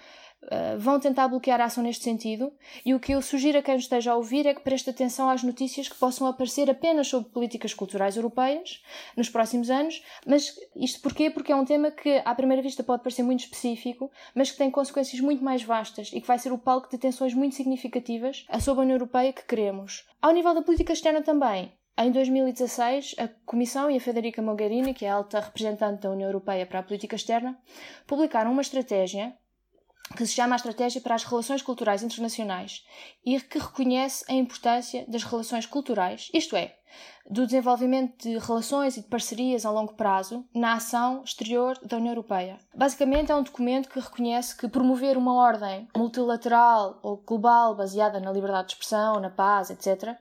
Uh, 0.44 0.76
vão 0.76 0.98
tentar 0.98 1.28
bloquear 1.28 1.60
a 1.60 1.66
ação 1.66 1.84
neste 1.84 2.02
sentido, 2.02 2.52
e 2.84 2.94
o 2.94 3.00
que 3.00 3.12
eu 3.12 3.22
sugiro 3.22 3.58
a 3.58 3.62
quem 3.62 3.76
esteja 3.76 4.12
a 4.12 4.16
ouvir 4.16 4.44
é 4.44 4.52
que 4.52 4.60
preste 4.60 4.90
atenção 4.90 5.28
às 5.30 5.42
notícias 5.42 5.88
que 5.88 5.94
possam 5.94 6.26
aparecer 6.26 6.68
apenas 6.68 7.06
sobre 7.06 7.30
políticas 7.30 7.72
culturais 7.72 8.16
europeias 8.16 8.82
nos 9.16 9.28
próximos 9.28 9.70
anos, 9.70 10.02
mas 10.26 10.58
isto 10.74 11.00
porquê? 11.00 11.30
Porque 11.30 11.52
é 11.52 11.56
um 11.56 11.64
tema 11.64 11.90
que 11.90 12.20
à 12.24 12.34
primeira 12.34 12.60
vista 12.60 12.82
pode 12.82 13.02
parecer 13.02 13.22
muito 13.22 13.44
específico, 13.44 14.10
mas 14.34 14.50
que 14.50 14.58
tem 14.58 14.70
consequências 14.70 15.20
muito 15.20 15.44
mais 15.44 15.62
vastas 15.62 16.10
e 16.12 16.20
que 16.20 16.26
vai 16.26 16.38
ser 16.38 16.52
o 16.52 16.58
palco 16.58 16.90
de 16.90 16.98
tensões 16.98 17.34
muito 17.34 17.54
significativas 17.54 18.44
sobre 18.60 18.80
a 18.80 18.84
União 18.84 18.96
Europeia 18.96 19.32
que 19.32 19.44
queremos. 19.44 20.04
Ao 20.20 20.32
nível 20.32 20.54
da 20.54 20.62
política 20.62 20.92
externa 20.92 21.22
também, 21.22 21.72
em 21.98 22.10
2016, 22.10 23.16
a 23.18 23.28
Comissão 23.44 23.90
e 23.90 23.96
a 23.96 24.00
Federica 24.00 24.40
Mogherini, 24.40 24.94
que 24.94 25.04
é 25.04 25.10
a 25.10 25.14
alta 25.14 25.40
representante 25.40 26.00
da 26.00 26.10
União 26.10 26.28
Europeia 26.28 26.64
para 26.64 26.80
a 26.80 26.82
política 26.82 27.16
externa, 27.16 27.58
publicaram 28.06 28.50
uma 28.50 28.62
estratégia 28.62 29.36
que 30.16 30.26
se 30.26 30.34
chama 30.34 30.54
a 30.54 30.56
Estratégia 30.56 31.00
para 31.00 31.14
as 31.14 31.24
Relações 31.24 31.62
Culturais 31.62 32.02
Internacionais 32.02 32.84
e 33.24 33.40
que 33.40 33.58
reconhece 33.58 34.24
a 34.28 34.34
importância 34.34 35.04
das 35.08 35.22
relações 35.22 35.66
culturais, 35.66 36.28
isto 36.34 36.56
é, 36.56 36.76
do 37.28 37.46
desenvolvimento 37.46 38.28
de 38.28 38.36
relações 38.38 38.96
e 38.96 39.02
de 39.02 39.08
parcerias 39.08 39.64
a 39.64 39.70
longo 39.70 39.94
prazo 39.94 40.44
na 40.54 40.74
ação 40.74 41.22
exterior 41.24 41.78
da 41.82 41.96
União 41.96 42.12
Europeia. 42.12 42.58
Basicamente, 42.74 43.30
é 43.30 43.36
um 43.36 43.42
documento 43.42 43.88
que 43.88 44.00
reconhece 44.00 44.56
que 44.56 44.68
promover 44.68 45.16
uma 45.16 45.34
ordem 45.34 45.88
multilateral 45.96 46.98
ou 47.02 47.16
global 47.16 47.74
baseada 47.74 48.20
na 48.20 48.32
liberdade 48.32 48.68
de 48.68 48.72
expressão, 48.74 49.20
na 49.20 49.30
paz, 49.30 49.70
etc., 49.70 50.16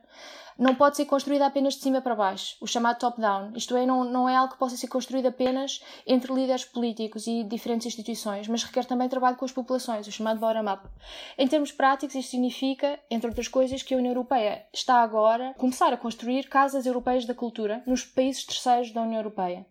não 0.58 0.74
pode 0.74 0.96
ser 0.96 1.06
construída 1.06 1.46
apenas 1.46 1.74
de 1.74 1.80
cima 1.80 2.00
para 2.00 2.14
baixo, 2.14 2.56
o 2.60 2.66
chamado 2.66 2.98
top-down. 2.98 3.52
Isto 3.54 3.76
é, 3.76 3.86
não, 3.86 4.04
não 4.04 4.28
é 4.28 4.36
algo 4.36 4.52
que 4.52 4.58
possa 4.58 4.76
ser 4.76 4.88
construído 4.88 5.26
apenas 5.26 5.82
entre 6.06 6.32
líderes 6.32 6.64
políticos 6.64 7.26
e 7.26 7.44
diferentes 7.44 7.86
instituições, 7.86 8.48
mas 8.48 8.62
requer 8.62 8.84
também 8.84 9.08
trabalho 9.08 9.36
com 9.36 9.44
as 9.44 9.52
populações, 9.52 10.06
o 10.06 10.12
chamado 10.12 10.40
bottom-up. 10.40 10.86
Em 11.38 11.48
termos 11.48 11.72
práticos, 11.72 12.14
isto 12.14 12.30
significa, 12.30 12.98
entre 13.10 13.28
outras 13.28 13.48
coisas, 13.48 13.82
que 13.82 13.94
a 13.94 13.96
União 13.96 14.12
Europeia 14.12 14.66
está 14.72 15.02
agora 15.02 15.50
a 15.50 15.54
começar 15.54 15.92
a 15.92 15.96
construir 15.96 16.48
casas 16.48 16.86
europeias 16.86 17.24
da 17.24 17.34
cultura 17.34 17.82
nos 17.86 18.04
países 18.04 18.44
terceiros 18.44 18.92
da 18.92 19.02
União 19.02 19.18
Europeia. 19.20 19.66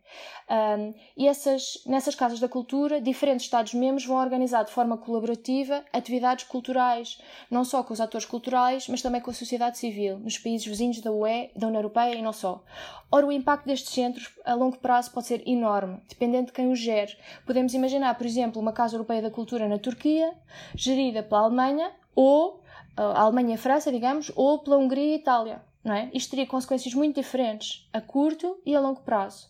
Um, 0.50 0.94
e 1.16 1.28
essas, 1.28 1.82
nessas 1.86 2.16
casas 2.16 2.40
da 2.40 2.50
cultura, 2.50 3.00
diferentes 3.00 3.46
Estados-membros 3.46 4.06
vão 4.06 4.18
organizar 4.18 4.64
de 4.64 4.72
forma 4.72 4.98
colaborativa 4.98 5.84
atividades 5.94 6.46
culturais, 6.46 7.20
não 7.50 7.64
só 7.64 7.84
com 7.84 7.94
os 7.94 8.02
atores 8.02 8.26
culturais, 8.26 8.88
mas 8.88 9.02
também 9.02 9.22
com 9.22 9.32
a 9.32 9.34
sociedade 9.34 9.78
civil, 9.78 10.20
nos 10.20 10.38
países 10.38 10.68
vizinhos 10.72 11.02
da 11.02 11.12
UE, 11.12 11.52
da 11.56 11.68
União 11.68 11.80
Europeia 11.80 12.16
e 12.16 12.22
não 12.22 12.34
só. 12.34 12.64
Ora, 13.12 13.28
o 13.28 13.32
impacto 13.32 13.66
destes 13.68 13.94
centros 13.94 14.34
a 14.46 14.54
longo 14.54 14.78
prazo 14.78 15.12
pode 15.12 15.28
ser 15.28 15.48
enorme, 15.48 16.02
dependendo 16.08 16.48
de 16.48 16.54
quem 16.54 16.72
os 16.72 16.80
gere. 16.80 17.16
Podemos 17.46 17.74
imaginar, 17.74 18.18
por 18.18 18.26
exemplo, 18.26 18.62
uma 18.62 18.72
Casa 18.72 18.96
Europeia 18.96 19.22
da 19.22 19.30
Cultura 19.30 19.68
na 19.68 19.78
Turquia, 19.78 20.34
gerida 20.74 21.22
pela 21.22 21.42
Alemanha, 21.42 21.92
ou 22.16 22.62
a 22.96 23.22
Alemanha 23.22 23.52
e 23.52 23.54
a 23.54 23.58
França, 23.58 23.92
digamos, 23.92 24.32
ou 24.36 24.60
pela 24.60 24.78
Hungria 24.78 25.16
e 25.16 25.16
Itália. 25.16 25.62
Não 25.84 25.96
é? 25.96 26.12
Isto 26.14 26.32
teria 26.32 26.46
consequências 26.46 26.94
muito 26.94 27.16
diferentes 27.16 27.88
a 27.92 28.00
curto 28.00 28.60
e 28.66 28.76
a 28.76 28.80
longo 28.80 29.02
prazo. 29.02 29.50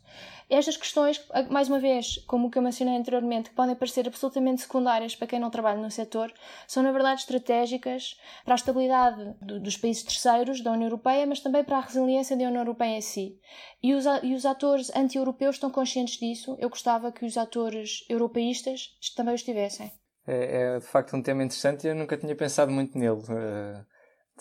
Estas 0.50 0.75
questões, 0.75 1.25
mais 1.50 1.69
uma 1.69 1.79
vez, 1.79 2.17
como 2.27 2.47
o 2.47 2.51
que 2.51 2.57
eu 2.57 2.61
mencionei 2.61 2.97
anteriormente, 2.97 3.50
que 3.50 3.55
podem 3.55 3.73
parecer 3.73 4.05
absolutamente 4.05 4.61
secundárias 4.61 5.15
para 5.15 5.27
quem 5.27 5.39
não 5.39 5.50
trabalha 5.50 5.79
no 5.79 5.89
setor, 5.89 6.29
são 6.67 6.83
na 6.83 6.91
verdade 6.91 7.21
estratégicas 7.21 8.19
para 8.43 8.53
a 8.53 8.55
estabilidade 8.55 9.33
dos 9.41 9.77
países 9.77 10.03
terceiros 10.03 10.61
da 10.61 10.73
União 10.73 10.88
Europeia, 10.88 11.25
mas 11.25 11.39
também 11.39 11.63
para 11.63 11.77
a 11.77 11.81
resiliência 11.81 12.35
da 12.35 12.43
União 12.43 12.61
Europeia 12.61 12.97
em 12.97 13.01
si. 13.01 13.39
E 13.81 13.93
os, 13.93 14.03
e 14.23 14.33
os 14.33 14.45
atores 14.45 14.93
anti-europeus 14.93 15.55
estão 15.55 15.69
conscientes 15.71 16.17
disso. 16.19 16.57
Eu 16.59 16.69
gostava 16.69 17.13
que 17.13 17.25
os 17.25 17.38
atores 17.38 18.05
europeístas 18.09 18.89
também 19.15 19.33
o 19.33 19.35
estivessem. 19.35 19.89
É, 20.27 20.75
é 20.75 20.79
de 20.79 20.85
facto 20.85 21.15
um 21.15 21.23
tema 21.23 21.43
interessante 21.43 21.85
e 21.85 21.89
eu 21.89 21.95
nunca 21.95 22.17
tinha 22.17 22.35
pensado 22.35 22.71
muito 22.71 22.97
nele. 22.97 23.21
Uh 23.21 23.90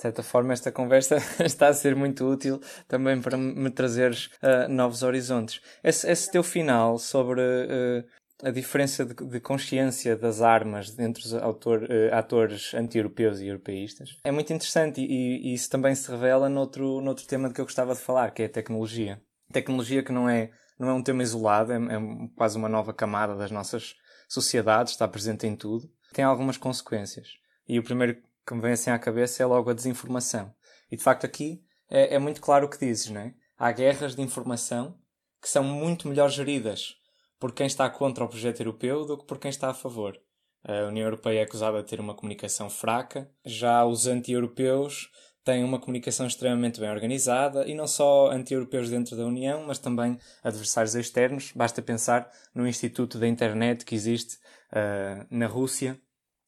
de 0.00 0.02
certa 0.02 0.22
forma, 0.22 0.54
esta 0.54 0.72
conversa 0.72 1.18
está 1.44 1.68
a 1.68 1.74
ser 1.74 1.94
muito 1.94 2.26
útil 2.26 2.58
também 2.88 3.20
para 3.20 3.36
me 3.36 3.70
trazeres 3.70 4.30
uh, 4.42 4.66
novos 4.66 5.02
horizontes. 5.02 5.60
Esse, 5.84 6.10
esse, 6.10 6.30
teu 6.30 6.42
final 6.42 6.98
sobre 6.98 7.42
uh, 7.42 8.02
a 8.42 8.50
diferença 8.50 9.04
de, 9.04 9.12
de, 9.12 9.40
consciência 9.40 10.16
das 10.16 10.40
armas 10.40 10.98
entre 10.98 11.22
os 11.22 11.34
autor, 11.34 11.82
uh, 11.82 12.14
atores 12.14 12.72
anti-europeus 12.72 13.40
e 13.40 13.48
europeístas 13.48 14.16
é 14.24 14.32
muito 14.32 14.50
interessante 14.54 15.02
e, 15.02 15.50
e, 15.50 15.52
isso 15.52 15.68
também 15.68 15.94
se 15.94 16.10
revela 16.10 16.48
noutro, 16.48 17.02
noutro 17.02 17.26
tema 17.26 17.48
de 17.48 17.54
que 17.54 17.60
eu 17.60 17.66
gostava 17.66 17.94
de 17.94 18.00
falar, 18.00 18.30
que 18.30 18.42
é 18.42 18.46
a 18.46 18.50
tecnologia. 18.50 19.20
Tecnologia 19.52 20.02
que 20.02 20.12
não 20.12 20.26
é, 20.26 20.50
não 20.78 20.88
é 20.88 20.94
um 20.94 21.02
tema 21.02 21.22
isolado, 21.22 21.74
é, 21.74 21.76
é 21.76 22.00
quase 22.34 22.56
uma 22.56 22.70
nova 22.70 22.94
camada 22.94 23.36
das 23.36 23.50
nossas 23.50 23.94
sociedades, 24.30 24.94
está 24.94 25.06
presente 25.06 25.46
em 25.46 25.54
tudo, 25.54 25.90
tem 26.14 26.24
algumas 26.24 26.56
consequências. 26.56 27.28
E 27.68 27.78
o 27.78 27.82
primeiro 27.84 28.16
que 28.46 28.54
me 28.54 28.60
vem 28.60 28.72
assim 28.72 28.90
à 28.90 28.98
cabeça 28.98 29.42
é 29.42 29.46
logo 29.46 29.70
a 29.70 29.74
desinformação. 29.74 30.54
E 30.90 30.96
de 30.96 31.02
facto 31.02 31.24
aqui 31.24 31.62
é, 31.88 32.14
é 32.14 32.18
muito 32.18 32.40
claro 32.40 32.66
o 32.66 32.68
que 32.68 32.78
dizes, 32.78 33.10
não 33.10 33.20
é? 33.20 33.34
Há 33.58 33.72
guerras 33.72 34.14
de 34.14 34.22
informação 34.22 34.98
que 35.40 35.48
são 35.48 35.62
muito 35.62 36.08
melhor 36.08 36.28
geridas 36.30 36.94
por 37.38 37.52
quem 37.52 37.66
está 37.66 37.88
contra 37.88 38.24
o 38.24 38.28
projeto 38.28 38.60
europeu 38.60 39.06
do 39.06 39.16
que 39.16 39.24
por 39.24 39.38
quem 39.38 39.48
está 39.48 39.70
a 39.70 39.74
favor. 39.74 40.20
A 40.62 40.88
União 40.88 41.06
Europeia 41.06 41.40
é 41.40 41.42
acusada 41.42 41.82
de 41.82 41.88
ter 41.88 41.98
uma 41.98 42.14
comunicação 42.14 42.68
fraca, 42.68 43.30
já 43.44 43.84
os 43.84 44.06
anti-europeus 44.06 45.10
têm 45.42 45.64
uma 45.64 45.80
comunicação 45.80 46.26
extremamente 46.26 46.78
bem 46.78 46.90
organizada 46.90 47.66
e 47.66 47.74
não 47.74 47.86
só 47.86 48.30
anti-europeus 48.30 48.90
dentro 48.90 49.16
da 49.16 49.24
União, 49.24 49.64
mas 49.66 49.78
também 49.78 50.18
adversários 50.44 50.94
externos. 50.94 51.52
Basta 51.56 51.80
pensar 51.80 52.30
no 52.54 52.68
Instituto 52.68 53.18
da 53.18 53.26
Internet 53.26 53.86
que 53.86 53.94
existe 53.94 54.36
uh, 54.72 55.26
na 55.30 55.46
Rússia, 55.46 55.98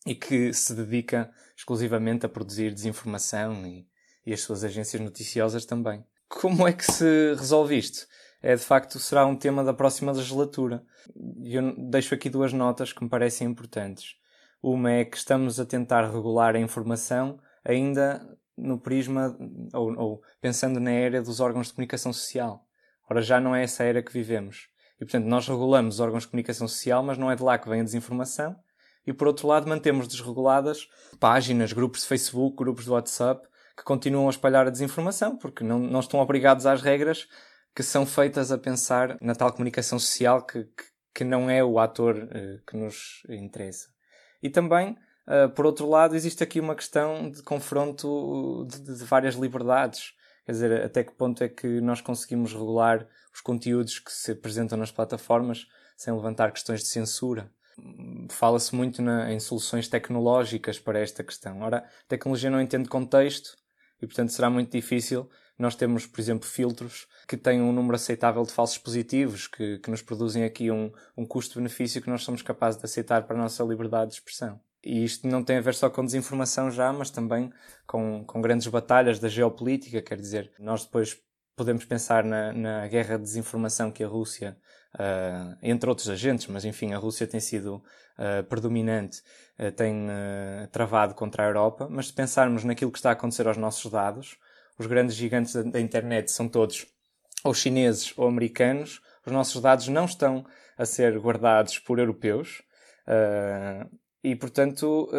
e 0.07 0.15
que 0.15 0.53
se 0.53 0.75
dedica 0.75 1.31
exclusivamente 1.57 2.27
a 2.27 2.29
produzir 2.29 2.73
desinformação 2.73 3.67
e, 3.67 3.87
e 4.27 4.33
as 4.33 4.41
suas 4.41 4.65
agências 4.65 5.01
noticiosas 5.01 5.65
também. 5.65 6.05
Como 6.29 6.67
é 6.67 6.73
que 6.73 6.85
se 6.85 7.35
resolve 7.35 7.77
isto? 7.77 8.07
É 8.43 8.57
de 8.57 8.63
facto 8.63 8.99
será 8.99 9.25
um 9.25 9.37
tema 9.37 9.63
da 9.63 9.73
próxima 9.73 10.11
legislatura. 10.11 10.83
Eu 11.45 11.75
deixo 11.91 12.15
aqui 12.15 12.29
duas 12.29 12.53
notas 12.53 12.93
que 12.93 13.05
me 13.05 13.09
parecem 13.09 13.47
importantes. 13.47 14.17
Uma 14.61 14.93
é 14.93 15.05
que 15.05 15.17
estamos 15.17 15.61
a 15.61 15.67
tentar 15.67 16.11
regular 16.11 16.57
a 16.57 16.61
informação 16.61 17.39
ainda 17.65 18.27
no 18.57 18.79
prisma 18.79 19.37
ou, 19.73 19.97
ou 19.97 20.23
pensando 20.41 20.81
na 20.81 20.91
era 20.91 21.23
dos 21.23 21.41
órgãos 21.41 21.69
de 21.69 21.75
comunicação 21.75 22.13
social. 22.13 22.67
Ora, 23.09 23.23
já 23.23 23.41
não 23.41 23.55
é 23.55 23.63
essa 23.63 23.85
era 23.85 24.03
que 24.03 24.13
vivemos. 24.13 24.69
E 24.97 25.05
portanto, 25.05 25.27
nós 25.27 25.49
regulamos 25.49 25.97
os 25.97 26.01
órgãos 26.01 26.23
de 26.25 26.31
comunicação 26.31 26.67
social, 26.67 27.03
mas 27.03 27.19
não 27.19 27.31
é 27.31 27.37
de 27.37 27.43
lá 27.43 27.59
que 27.59 27.69
vem 27.69 27.81
a 27.81 27.85
desinformação, 27.85 28.57
e 29.07 29.13
por 29.13 29.27
outro 29.27 29.49
lado 29.49 29.69
mantemos 29.69 30.07
desreguladas 30.09 30.89
páginas, 31.19 31.73
grupos 31.73 32.03
de 32.03 32.07
Facebook, 32.07 32.57
grupos 32.57 32.85
de 32.85 32.91
WhatsApp 32.91 33.47
que 33.77 33.85
continuam 33.85 34.27
a 34.27 34.31
espalhar 34.31 34.67
a 34.67 34.71
desinformação 34.71 35.37
porque 35.37 35.65
não, 35.65 35.79
não 35.79 36.01
estão 36.01 36.21
obrigados 36.21 36.67
às 36.67 36.83
regras 36.83 37.27
que 37.75 37.83
são 37.83 38.05
feitas 38.05 38.53
a 38.53 38.59
pensar 38.59 39.17
na 39.21 39.35
tal 39.35 39.53
comunicação 39.53 39.99
social 39.99 40.45
que, 40.45 40.65
que, 40.65 40.85
que 41.15 41.25
não 41.25 41.49
é 41.49 41.65
o 41.65 41.79
ator 41.79 42.17
uh, 42.17 42.63
que 42.67 42.77
nos 42.77 43.23
interessa. 43.29 43.89
E 44.43 44.51
também, 44.51 44.97
uh, 45.27 45.49
por 45.55 45.65
outro 45.65 45.89
lado, 45.89 46.15
existe 46.15 46.43
aqui 46.43 46.61
uma 46.61 46.75
questão 46.75 47.31
de 47.31 47.43
confronto 47.43 48.67
de, 48.69 48.99
de 48.99 49.05
várias 49.05 49.37
liberdades. 49.37 50.13
Quer 50.45 50.53
dizer, 50.53 50.85
até 50.85 51.05
que 51.05 51.13
ponto 51.13 51.43
é 51.43 51.49
que 51.49 51.81
nós 51.81 52.01
conseguimos 52.01 52.53
regular 52.53 53.07
os 53.33 53.41
conteúdos 53.41 53.99
que 53.99 54.13
se 54.13 54.33
apresentam 54.33 54.77
nas 54.77 54.91
plataformas 54.91 55.67
sem 55.97 56.13
levantar 56.13 56.53
questões 56.53 56.81
de 56.81 56.89
censura? 56.89 57.51
Fala-se 58.31 58.75
muito 58.75 59.03
na, 59.03 59.33
em 59.33 59.41
soluções 59.41 59.89
tecnológicas 59.89 60.79
para 60.79 61.01
esta 61.01 61.25
questão. 61.25 61.61
Ora, 61.61 61.79
a 61.79 62.09
tecnologia 62.09 62.51
não 62.51 62.61
entende 62.61 62.89
contexto 62.89 63.57
e, 64.01 64.07
portanto, 64.07 64.33
será 64.33 64.51
muito 64.51 64.71
difícil 64.71 65.29
nós 65.59 65.77
termos, 65.77 66.07
por 66.07 66.21
exemplo, 66.21 66.49
filtros 66.49 67.07
que 67.29 67.37
têm 67.37 67.61
um 67.61 67.73
número 67.73 67.95
aceitável 67.95 68.43
de 68.43 68.53
falsos 68.53 68.79
positivos, 68.79 69.47
que, 69.47 69.79
que 69.79 69.91
nos 69.91 70.03
produzem 70.03 70.45
aqui 70.45 70.71
um, 70.71 70.91
um 71.17 71.25
custo-benefício 71.25 72.03
que 72.03 72.11
nós 72.11 72.25
somos 72.25 72.43
capazes 72.43 72.81
de 72.81 72.85
aceitar 72.85 73.23
para 73.27 73.37
a 73.37 73.43
nossa 73.43 73.63
liberdade 73.63 74.11
de 74.11 74.17
expressão. 74.17 74.61
E 74.85 75.05
isto 75.05 75.29
não 75.29 75.45
tem 75.45 75.59
a 75.59 75.61
ver 75.61 75.75
só 75.75 75.89
com 75.89 76.05
desinformação 76.05 76.71
já, 76.71 76.93
mas 76.93 77.11
também 77.11 77.53
com, 77.87 78.25
com 78.25 78.41
grandes 78.41 78.67
batalhas 78.67 79.21
da 79.21 79.29
geopolítica, 79.29 80.03
quer 80.03 80.19
dizer, 80.19 80.53
nós 80.59 80.85
depois 80.85 81.17
podemos 81.55 81.85
pensar 81.85 82.25
na, 82.25 82.53
na 82.53 82.89
guerra 82.89 83.17
de 83.17 83.23
desinformação 83.23 83.93
que 83.93 84.03
a 84.03 84.09
Rússia 84.09 84.57
uh, 84.95 85.57
entre 85.63 85.89
outros 85.89 86.09
agentes, 86.09 86.47
mas 86.47 86.65
enfim, 86.65 86.93
a 86.93 86.99
Rússia 86.99 87.27
tem 87.27 87.41
sido 87.41 87.83
uh, 88.19 88.43
predominante, 88.45 89.23
uh, 89.59 89.73
tem 89.73 90.07
travado 90.71 91.15
contra 91.15 91.45
a 91.45 91.47
Europa. 91.47 91.89
Mas 91.91 92.09
se 92.09 92.13
pensarmos 92.13 92.65
naquilo 92.65 92.93
que 92.93 92.99
está 92.99 93.11
a 93.11 93.13
acontecer 93.13 93.47
aos 93.47 93.57
nossos 93.57 93.91
dados, 93.91 94.37
os 94.79 94.87
grandes 94.87 95.15
gigantes 95.15 95.55
da, 95.55 95.63
da 95.63 95.81
internet 95.81 96.31
são 96.31 96.49
todos 96.49 96.87
ou 97.45 97.53
chineses 97.53 98.13
ou 98.17 98.29
americanos, 98.29 99.01
os 99.27 99.33
nossos 99.33 99.61
dados 99.61 99.89
não 99.89 100.05
estão 100.05 100.45
a 100.77 100.85
ser 100.85 101.19
guardados 101.19 101.79
por 101.79 101.99
europeus. 101.99 102.63
E, 104.25 104.37
portanto, 104.37 105.11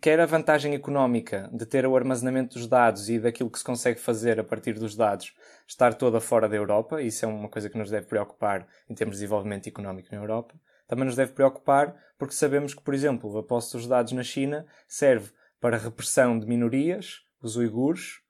quer 0.00 0.18
a 0.20 0.26
vantagem 0.26 0.74
económica 0.74 1.50
de 1.52 1.66
ter 1.66 1.86
o 1.86 1.94
armazenamento 1.94 2.58
dos 2.58 2.66
dados 2.66 3.10
e 3.10 3.18
daquilo 3.18 3.50
que 3.50 3.58
se 3.58 3.64
consegue 3.64 4.00
fazer 4.00 4.40
a 4.40 4.44
partir 4.44 4.72
dos 4.72 4.96
dados 4.96 5.34
estar 5.66 5.92
toda 5.92 6.18
fora 6.18 6.48
da 6.48 6.56
Europa, 6.56 7.02
isso 7.02 7.26
é 7.26 7.28
uma 7.28 7.50
coisa 7.50 7.68
que 7.68 7.76
nos 7.76 7.90
deve 7.90 8.06
preocupar 8.06 8.66
em 8.88 8.94
termos 8.94 9.16
de 9.16 9.20
desenvolvimento 9.20 9.68
económico 9.68 10.08
na 10.10 10.18
Europa. 10.18 10.54
Também 10.86 11.04
nos 11.04 11.14
deve 11.14 11.32
preocupar 11.32 11.94
porque 12.16 12.34
sabemos 12.34 12.72
que, 12.72 12.82
por 12.82 12.94
exemplo, 12.94 13.36
a 13.36 13.42
posse 13.42 13.76
dos 13.76 13.86
dados 13.86 14.12
na 14.12 14.22
China 14.22 14.66
serve 14.86 15.30
para 15.60 15.76
repressão 15.76 16.38
de 16.38 16.46
minorias, 16.46 17.20
os 17.42 17.56
uigures, 17.56 18.22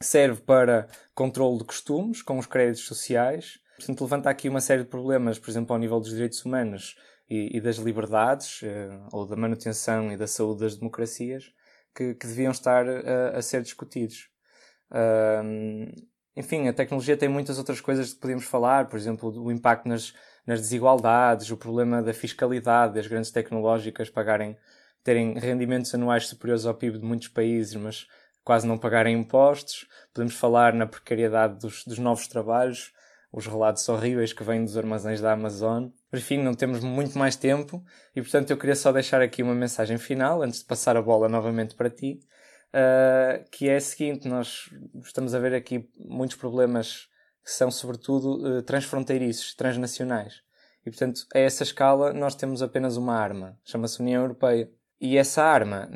serve 0.00 0.40
para 0.40 0.88
controle 1.14 1.58
de 1.58 1.64
costumes 1.64 2.22
com 2.22 2.38
os 2.38 2.46
créditos 2.46 2.86
sociais. 2.86 3.60
Portanto, 3.82 4.02
levanta 4.02 4.30
aqui 4.30 4.48
uma 4.48 4.60
série 4.60 4.84
de 4.84 4.88
problemas, 4.88 5.40
por 5.40 5.50
exemplo, 5.50 5.72
ao 5.74 5.78
nível 5.78 5.98
dos 5.98 6.10
direitos 6.10 6.44
humanos 6.44 6.96
e, 7.28 7.56
e 7.56 7.60
das 7.60 7.76
liberdades, 7.76 8.60
eh, 8.62 8.88
ou 9.12 9.26
da 9.26 9.34
manutenção 9.34 10.12
e 10.12 10.16
da 10.16 10.28
saúde 10.28 10.60
das 10.60 10.76
democracias, 10.76 11.52
que, 11.92 12.14
que 12.14 12.26
deviam 12.28 12.52
estar 12.52 12.88
a, 12.88 12.92
eh, 12.92 13.32
a 13.36 13.42
ser 13.42 13.60
discutidos. 13.62 14.30
Enfim, 16.36 16.68
a 16.68 16.72
tecnologia 16.72 17.16
tem 17.16 17.28
muitas 17.28 17.58
outras 17.58 17.80
coisas 17.80 18.14
que 18.14 18.20
podemos 18.20 18.44
falar, 18.44 18.88
por 18.88 18.96
exemplo, 18.96 19.30
o 19.42 19.50
impacto 19.50 19.88
nas, 19.88 20.14
nas 20.46 20.60
desigualdades, 20.60 21.50
o 21.50 21.56
problema 21.56 22.02
da 22.02 22.14
fiscalidade, 22.14 22.94
das 22.94 23.06
grandes 23.06 23.30
tecnológicas 23.30 24.08
pagarem, 24.08 24.56
terem 25.02 25.34
rendimentos 25.34 25.92
anuais 25.94 26.28
superiores 26.28 26.66
ao 26.66 26.74
PIB 26.74 26.98
de 26.98 27.04
muitos 27.04 27.28
países, 27.28 27.74
mas 27.74 28.06
quase 28.44 28.66
não 28.66 28.78
pagarem 28.78 29.16
impostos, 29.18 29.86
podemos 30.14 30.34
falar 30.34 30.72
na 30.72 30.86
precariedade 30.86 31.58
dos, 31.58 31.84
dos 31.84 31.98
novos 31.98 32.28
trabalhos, 32.28 32.92
os 33.32 33.46
relatos 33.46 33.88
horríveis 33.88 34.32
que 34.32 34.44
vêm 34.44 34.62
dos 34.62 34.76
armazéns 34.76 35.20
da 35.20 35.32
Amazon. 35.32 35.88
Enfim, 36.12 36.38
não 36.42 36.52
temos 36.52 36.80
muito 36.80 37.18
mais 37.18 37.34
tempo 37.34 37.82
e, 38.14 38.20
portanto, 38.20 38.50
eu 38.50 38.58
queria 38.58 38.76
só 38.76 38.92
deixar 38.92 39.22
aqui 39.22 39.42
uma 39.42 39.54
mensagem 39.54 39.96
final, 39.96 40.42
antes 40.42 40.60
de 40.60 40.66
passar 40.66 40.96
a 40.96 41.02
bola 41.02 41.28
novamente 41.28 41.74
para 41.74 41.88
ti, 41.88 42.20
uh, 42.68 43.42
que 43.50 43.70
é 43.70 43.76
a 43.76 43.80
seguinte: 43.80 44.28
nós 44.28 44.68
estamos 45.02 45.34
a 45.34 45.38
ver 45.38 45.54
aqui 45.54 45.88
muitos 45.98 46.36
problemas 46.36 47.08
que 47.42 47.50
são, 47.50 47.70
sobretudo, 47.70 48.58
uh, 48.58 48.62
transfronteiriços, 48.62 49.54
transnacionais. 49.54 50.42
E, 50.84 50.90
portanto, 50.90 51.26
a 51.34 51.38
essa 51.38 51.62
escala, 51.62 52.12
nós 52.12 52.34
temos 52.34 52.60
apenas 52.60 52.96
uma 52.96 53.16
arma, 53.16 53.58
chama-se 53.64 54.00
União 54.00 54.22
Europeia. 54.22 54.70
E 55.00 55.16
essa 55.16 55.42
arma 55.42 55.90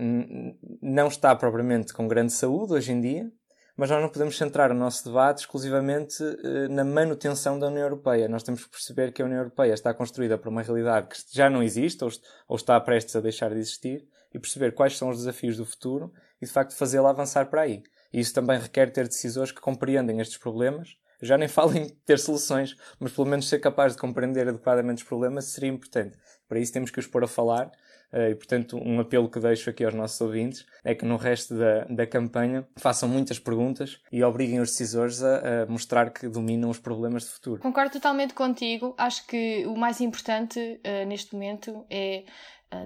não 0.82 1.06
está 1.06 1.34
propriamente 1.36 1.92
com 1.92 2.08
grande 2.08 2.32
saúde 2.32 2.72
hoje 2.72 2.90
em 2.90 3.00
dia, 3.00 3.30
mas 3.76 3.90
nós 3.90 4.00
não 4.00 4.08
podemos 4.08 4.36
centrar 4.36 4.70
o 4.70 4.74
nosso 4.74 5.04
debate 5.04 5.40
exclusivamente 5.40 6.22
uh, 6.22 6.68
na 6.70 6.84
manutenção 6.84 7.58
da 7.58 7.66
União 7.66 7.82
Europeia. 7.82 8.28
Nós 8.28 8.42
temos 8.42 8.64
que 8.64 8.70
perceber 8.70 9.12
que 9.12 9.20
a 9.20 9.24
União 9.24 9.38
Europeia 9.38 9.74
está 9.74 9.92
construída 9.92 10.38
para 10.38 10.48
uma 10.48 10.62
realidade 10.62 11.08
que 11.08 11.16
já 11.30 11.50
não 11.50 11.62
existe 11.62 12.02
ou, 12.02 12.56
está 12.56 12.80
prestes 12.80 13.14
a 13.14 13.20
deixar 13.20 13.50
de 13.50 13.58
existir 13.58 14.06
e 14.32 14.38
perceber 14.38 14.72
quais 14.72 14.96
são 14.96 15.10
os 15.10 15.18
desafios 15.18 15.58
do 15.58 15.66
futuro 15.66 16.12
e, 16.40 16.46
de 16.46 16.52
facto, 16.52 16.74
fazê-la 16.74 17.10
avançar 17.10 17.46
para 17.50 17.62
aí. 17.62 17.82
E 18.12 18.20
isso 18.20 18.32
também 18.32 18.58
requer 18.58 18.90
ter 18.90 19.06
decisores 19.06 19.52
que 19.52 19.60
compreendem 19.60 20.20
estes 20.20 20.38
problemas. 20.38 20.96
Já 21.20 21.36
nem 21.36 21.48
falo 21.48 21.76
em 21.76 21.88
ter 22.06 22.18
soluções, 22.18 22.74
mas 22.98 23.12
pelo 23.12 23.26
menos 23.26 23.48
ser 23.48 23.58
capaz 23.58 23.92
de 23.92 23.98
compreender 23.98 24.48
adequadamente 24.48 25.02
os 25.02 25.08
problemas 25.08 25.46
seria 25.46 25.70
importante. 25.70 26.16
Para 26.48 26.58
isso 26.58 26.72
temos 26.72 26.90
que 26.90 26.98
os 26.98 27.06
pôr 27.06 27.24
a 27.24 27.28
falar 27.28 27.66
eh, 27.66 27.76
e, 28.16 28.34
portanto, 28.34 28.78
um 28.82 28.98
apelo 29.00 29.28
que 29.28 29.38
deixo 29.38 29.68
aqui 29.68 29.84
aos 29.84 29.94
nossos 29.94 30.20
ouvintes 30.20 30.64
é 30.82 30.94
que 30.94 31.04
no 31.04 31.16
resto 31.16 31.54
da, 31.54 31.84
da 31.84 32.06
campanha 32.06 32.66
façam 32.76 33.08
muitas 33.08 33.38
perguntas 33.38 34.00
e 34.10 34.22
obriguem 34.22 34.60
os 34.60 34.70
decisores 34.70 35.22
a, 35.22 35.62
a 35.62 35.66
mostrar 35.66 36.10
que 36.10 36.28
dominam 36.28 36.70
os 36.70 36.78
problemas 36.78 37.24
de 37.24 37.30
futuro. 37.30 37.60
Concordo 37.60 37.92
totalmente 37.92 38.32
contigo. 38.34 38.94
Acho 38.96 39.26
que 39.26 39.66
o 39.66 39.76
mais 39.76 40.00
importante 40.00 40.58
uh, 40.58 41.06
neste 41.06 41.34
momento 41.34 41.84
é 41.90 42.24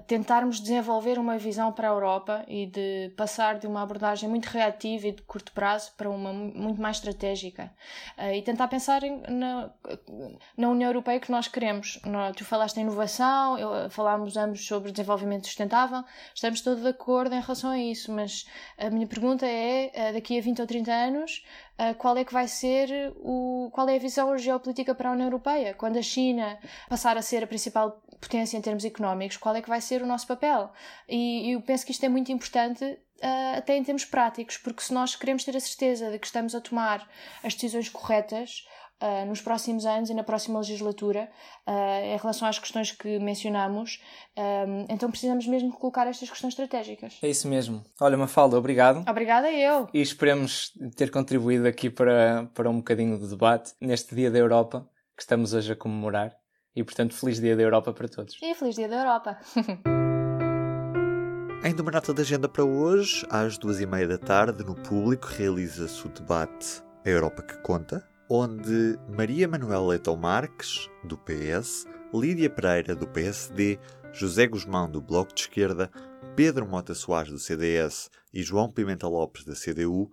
tentarmos 0.05 0.59
desenvolver 0.59 1.17
uma 1.17 1.37
visão 1.37 1.71
para 1.71 1.89
a 1.89 1.91
Europa 1.91 2.45
e 2.47 2.67
de 2.67 3.11
passar 3.17 3.57
de 3.57 3.65
uma 3.65 3.81
abordagem 3.81 4.29
muito 4.29 4.45
reativa 4.45 5.07
e 5.07 5.11
de 5.11 5.21
curto 5.23 5.51
prazo 5.51 5.91
para 5.97 6.09
uma 6.09 6.31
muito 6.31 6.79
mais 6.79 6.97
estratégica 6.97 7.71
uh, 8.17 8.31
e 8.33 8.41
tentar 8.41 8.67
pensar 8.67 9.01
na, 9.27 9.71
na 10.55 10.69
União 10.69 10.89
Europeia 10.89 11.19
que 11.19 11.31
nós 11.31 11.47
queremos. 11.47 11.99
Tu 12.35 12.45
falaste 12.45 12.77
em 12.77 12.81
inovação, 12.81 13.57
eu, 13.57 13.89
falámos 13.89 14.37
ambos 14.37 14.65
sobre 14.65 14.91
desenvolvimento 14.91 15.47
sustentável, 15.47 16.03
estamos 16.33 16.61
todos 16.61 16.83
de 16.83 16.89
acordo 16.89 17.33
em 17.33 17.41
relação 17.41 17.71
a 17.71 17.79
isso, 17.79 18.11
mas 18.11 18.45
a 18.77 18.89
minha 18.89 19.07
pergunta 19.07 19.45
é, 19.47 20.13
daqui 20.13 20.37
a 20.37 20.41
20 20.41 20.61
ou 20.61 20.67
30 20.67 20.91
anos, 20.91 21.43
qual 21.97 22.15
é 22.15 22.23
que 22.23 22.33
vai 22.33 22.47
ser 22.47 23.11
o, 23.17 23.69
qual 23.73 23.89
é 23.89 23.95
a 23.95 23.99
visão 23.99 24.37
geopolítica 24.37 24.93
para 24.93 25.09
a 25.09 25.13
União 25.13 25.27
Europeia? 25.27 25.73
Quando 25.73 25.97
a 25.97 26.01
China 26.01 26.59
passar 26.87 27.17
a 27.17 27.21
ser 27.21 27.43
a 27.43 27.47
principal 27.47 27.99
potência 28.21 28.55
em 28.55 28.61
termos 28.61 28.85
económicos, 28.85 29.35
qual 29.35 29.55
é 29.55 29.61
que 29.61 29.67
vai 29.67 29.81
ser 29.81 30.01
o 30.01 30.05
nosso 30.05 30.27
papel? 30.27 30.71
E 31.09 31.51
eu 31.51 31.61
penso 31.61 31.85
que 31.85 31.91
isto 31.91 32.05
é 32.05 32.09
muito 32.09 32.31
importante 32.31 32.85
uh, 32.85 33.57
até 33.57 33.75
em 33.75 33.83
termos 33.83 34.05
práticos, 34.05 34.57
porque 34.57 34.81
se 34.81 34.93
nós 34.93 35.15
queremos 35.15 35.43
ter 35.43 35.57
a 35.57 35.59
certeza 35.59 36.11
de 36.11 36.19
que 36.19 36.27
estamos 36.27 36.53
a 36.55 36.61
tomar 36.61 37.07
as 37.43 37.53
decisões 37.53 37.89
corretas, 37.89 38.65
Uh, 39.03 39.25
nos 39.25 39.41
próximos 39.41 39.83
anos 39.83 40.11
e 40.11 40.13
na 40.13 40.21
próxima 40.21 40.59
legislatura 40.59 41.27
uh, 41.67 42.05
em 42.05 42.17
relação 42.17 42.47
às 42.47 42.59
questões 42.59 42.91
que 42.91 43.17
mencionamos. 43.17 43.99
então 44.87 45.09
precisamos 45.09 45.47
mesmo 45.47 45.71
colocar 45.73 46.05
estas 46.05 46.29
questões 46.29 46.51
estratégicas. 46.51 47.17
É 47.19 47.27
isso 47.27 47.47
mesmo. 47.47 47.83
Olha, 47.99 48.15
Mafalda, 48.15 48.59
obrigado. 48.59 49.03
Obrigada 49.09 49.51
eu. 49.51 49.89
E 49.91 49.99
esperemos 49.99 50.71
ter 50.95 51.09
contribuído 51.09 51.67
aqui 51.67 51.89
para, 51.89 52.47
para 52.53 52.69
um 52.69 52.77
bocadinho 52.77 53.17
de 53.17 53.27
debate 53.27 53.73
neste 53.81 54.13
Dia 54.13 54.29
da 54.29 54.37
Europa 54.37 54.87
que 55.17 55.23
estamos 55.23 55.55
hoje 55.55 55.71
a 55.71 55.75
comemorar. 55.75 56.40
E 56.75 56.83
portanto, 56.83 57.13
feliz 57.13 57.39
Dia 57.39 57.55
da 57.55 57.63
Europa 57.63 57.93
para 57.93 58.07
todos. 58.07 58.37
E 58.41 58.55
feliz 58.55 58.75
Dia 58.75 58.87
da 58.87 58.97
Europa. 58.97 59.37
Ainda 61.63 61.83
uma 61.83 61.91
nota 61.91 62.11
de 62.13 62.21
agenda 62.21 62.49
para 62.49 62.63
hoje, 62.63 63.23
às 63.29 63.57
duas 63.57 63.79
e 63.79 63.85
meia 63.85 64.07
da 64.07 64.17
tarde, 64.17 64.63
no 64.63 64.73
público, 64.73 65.27
realiza-se 65.27 66.07
o 66.07 66.09
debate 66.09 66.81
A 67.05 67.09
Europa 67.09 67.43
que 67.43 67.61
Conta, 67.61 68.03
onde 68.27 68.97
Maria 69.15 69.47
Manuel 69.47 69.85
Leitão 69.85 70.15
Marques, 70.15 70.89
do 71.03 71.17
PS, 71.19 71.85
Lídia 72.11 72.49
Pereira, 72.49 72.95
do 72.95 73.07
PSD, 73.07 73.77
José 74.11 74.47
Guzmão, 74.47 74.89
do 74.89 74.99
Bloco 74.99 75.35
de 75.35 75.41
Esquerda, 75.41 75.91
Pedro 76.35 76.65
Mota 76.65 76.95
Soares, 76.95 77.31
do 77.31 77.37
CDS 77.37 78.09
e 78.33 78.41
João 78.41 78.71
Pimenta 78.71 79.07
Lopes, 79.07 79.43
da 79.43 79.53
CDU, 79.53 80.09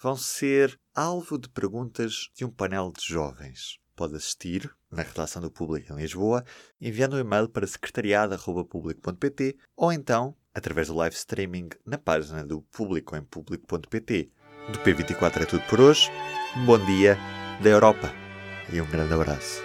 vão 0.00 0.14
ser 0.14 0.78
alvo 0.94 1.36
de 1.36 1.48
perguntas 1.48 2.30
de 2.36 2.44
um 2.44 2.50
painel 2.50 2.92
de 2.96 3.04
jovens 3.04 3.81
pode 3.94 4.16
assistir 4.16 4.70
na 4.90 5.02
redação 5.02 5.40
do 5.40 5.50
Público 5.50 5.92
em 5.92 5.96
Lisboa, 5.96 6.44
enviando 6.80 7.16
um 7.16 7.20
e-mail 7.20 7.48
para 7.48 7.66
secretariado.público.pt 7.66 9.56
ou 9.76 9.92
então 9.92 10.36
através 10.54 10.88
do 10.88 10.94
live 10.94 11.16
streaming 11.16 11.70
na 11.84 11.98
página 11.98 12.44
do 12.44 12.62
Público 12.62 13.16
em 13.16 13.22
Público.pt. 13.22 14.30
Do 14.70 14.78
P24 14.78 15.42
é 15.42 15.46
tudo 15.46 15.62
por 15.68 15.80
hoje. 15.80 16.10
Um 16.56 16.66
bom 16.66 16.78
dia 16.84 17.18
da 17.62 17.70
Europa 17.70 18.12
e 18.72 18.80
um 18.80 18.90
grande 18.90 19.14
abraço. 19.14 19.62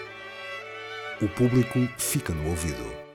O 1.21 1.27
público 1.29 1.79
fica 1.97 2.33
no 2.33 2.49
ouvido. 2.49 3.06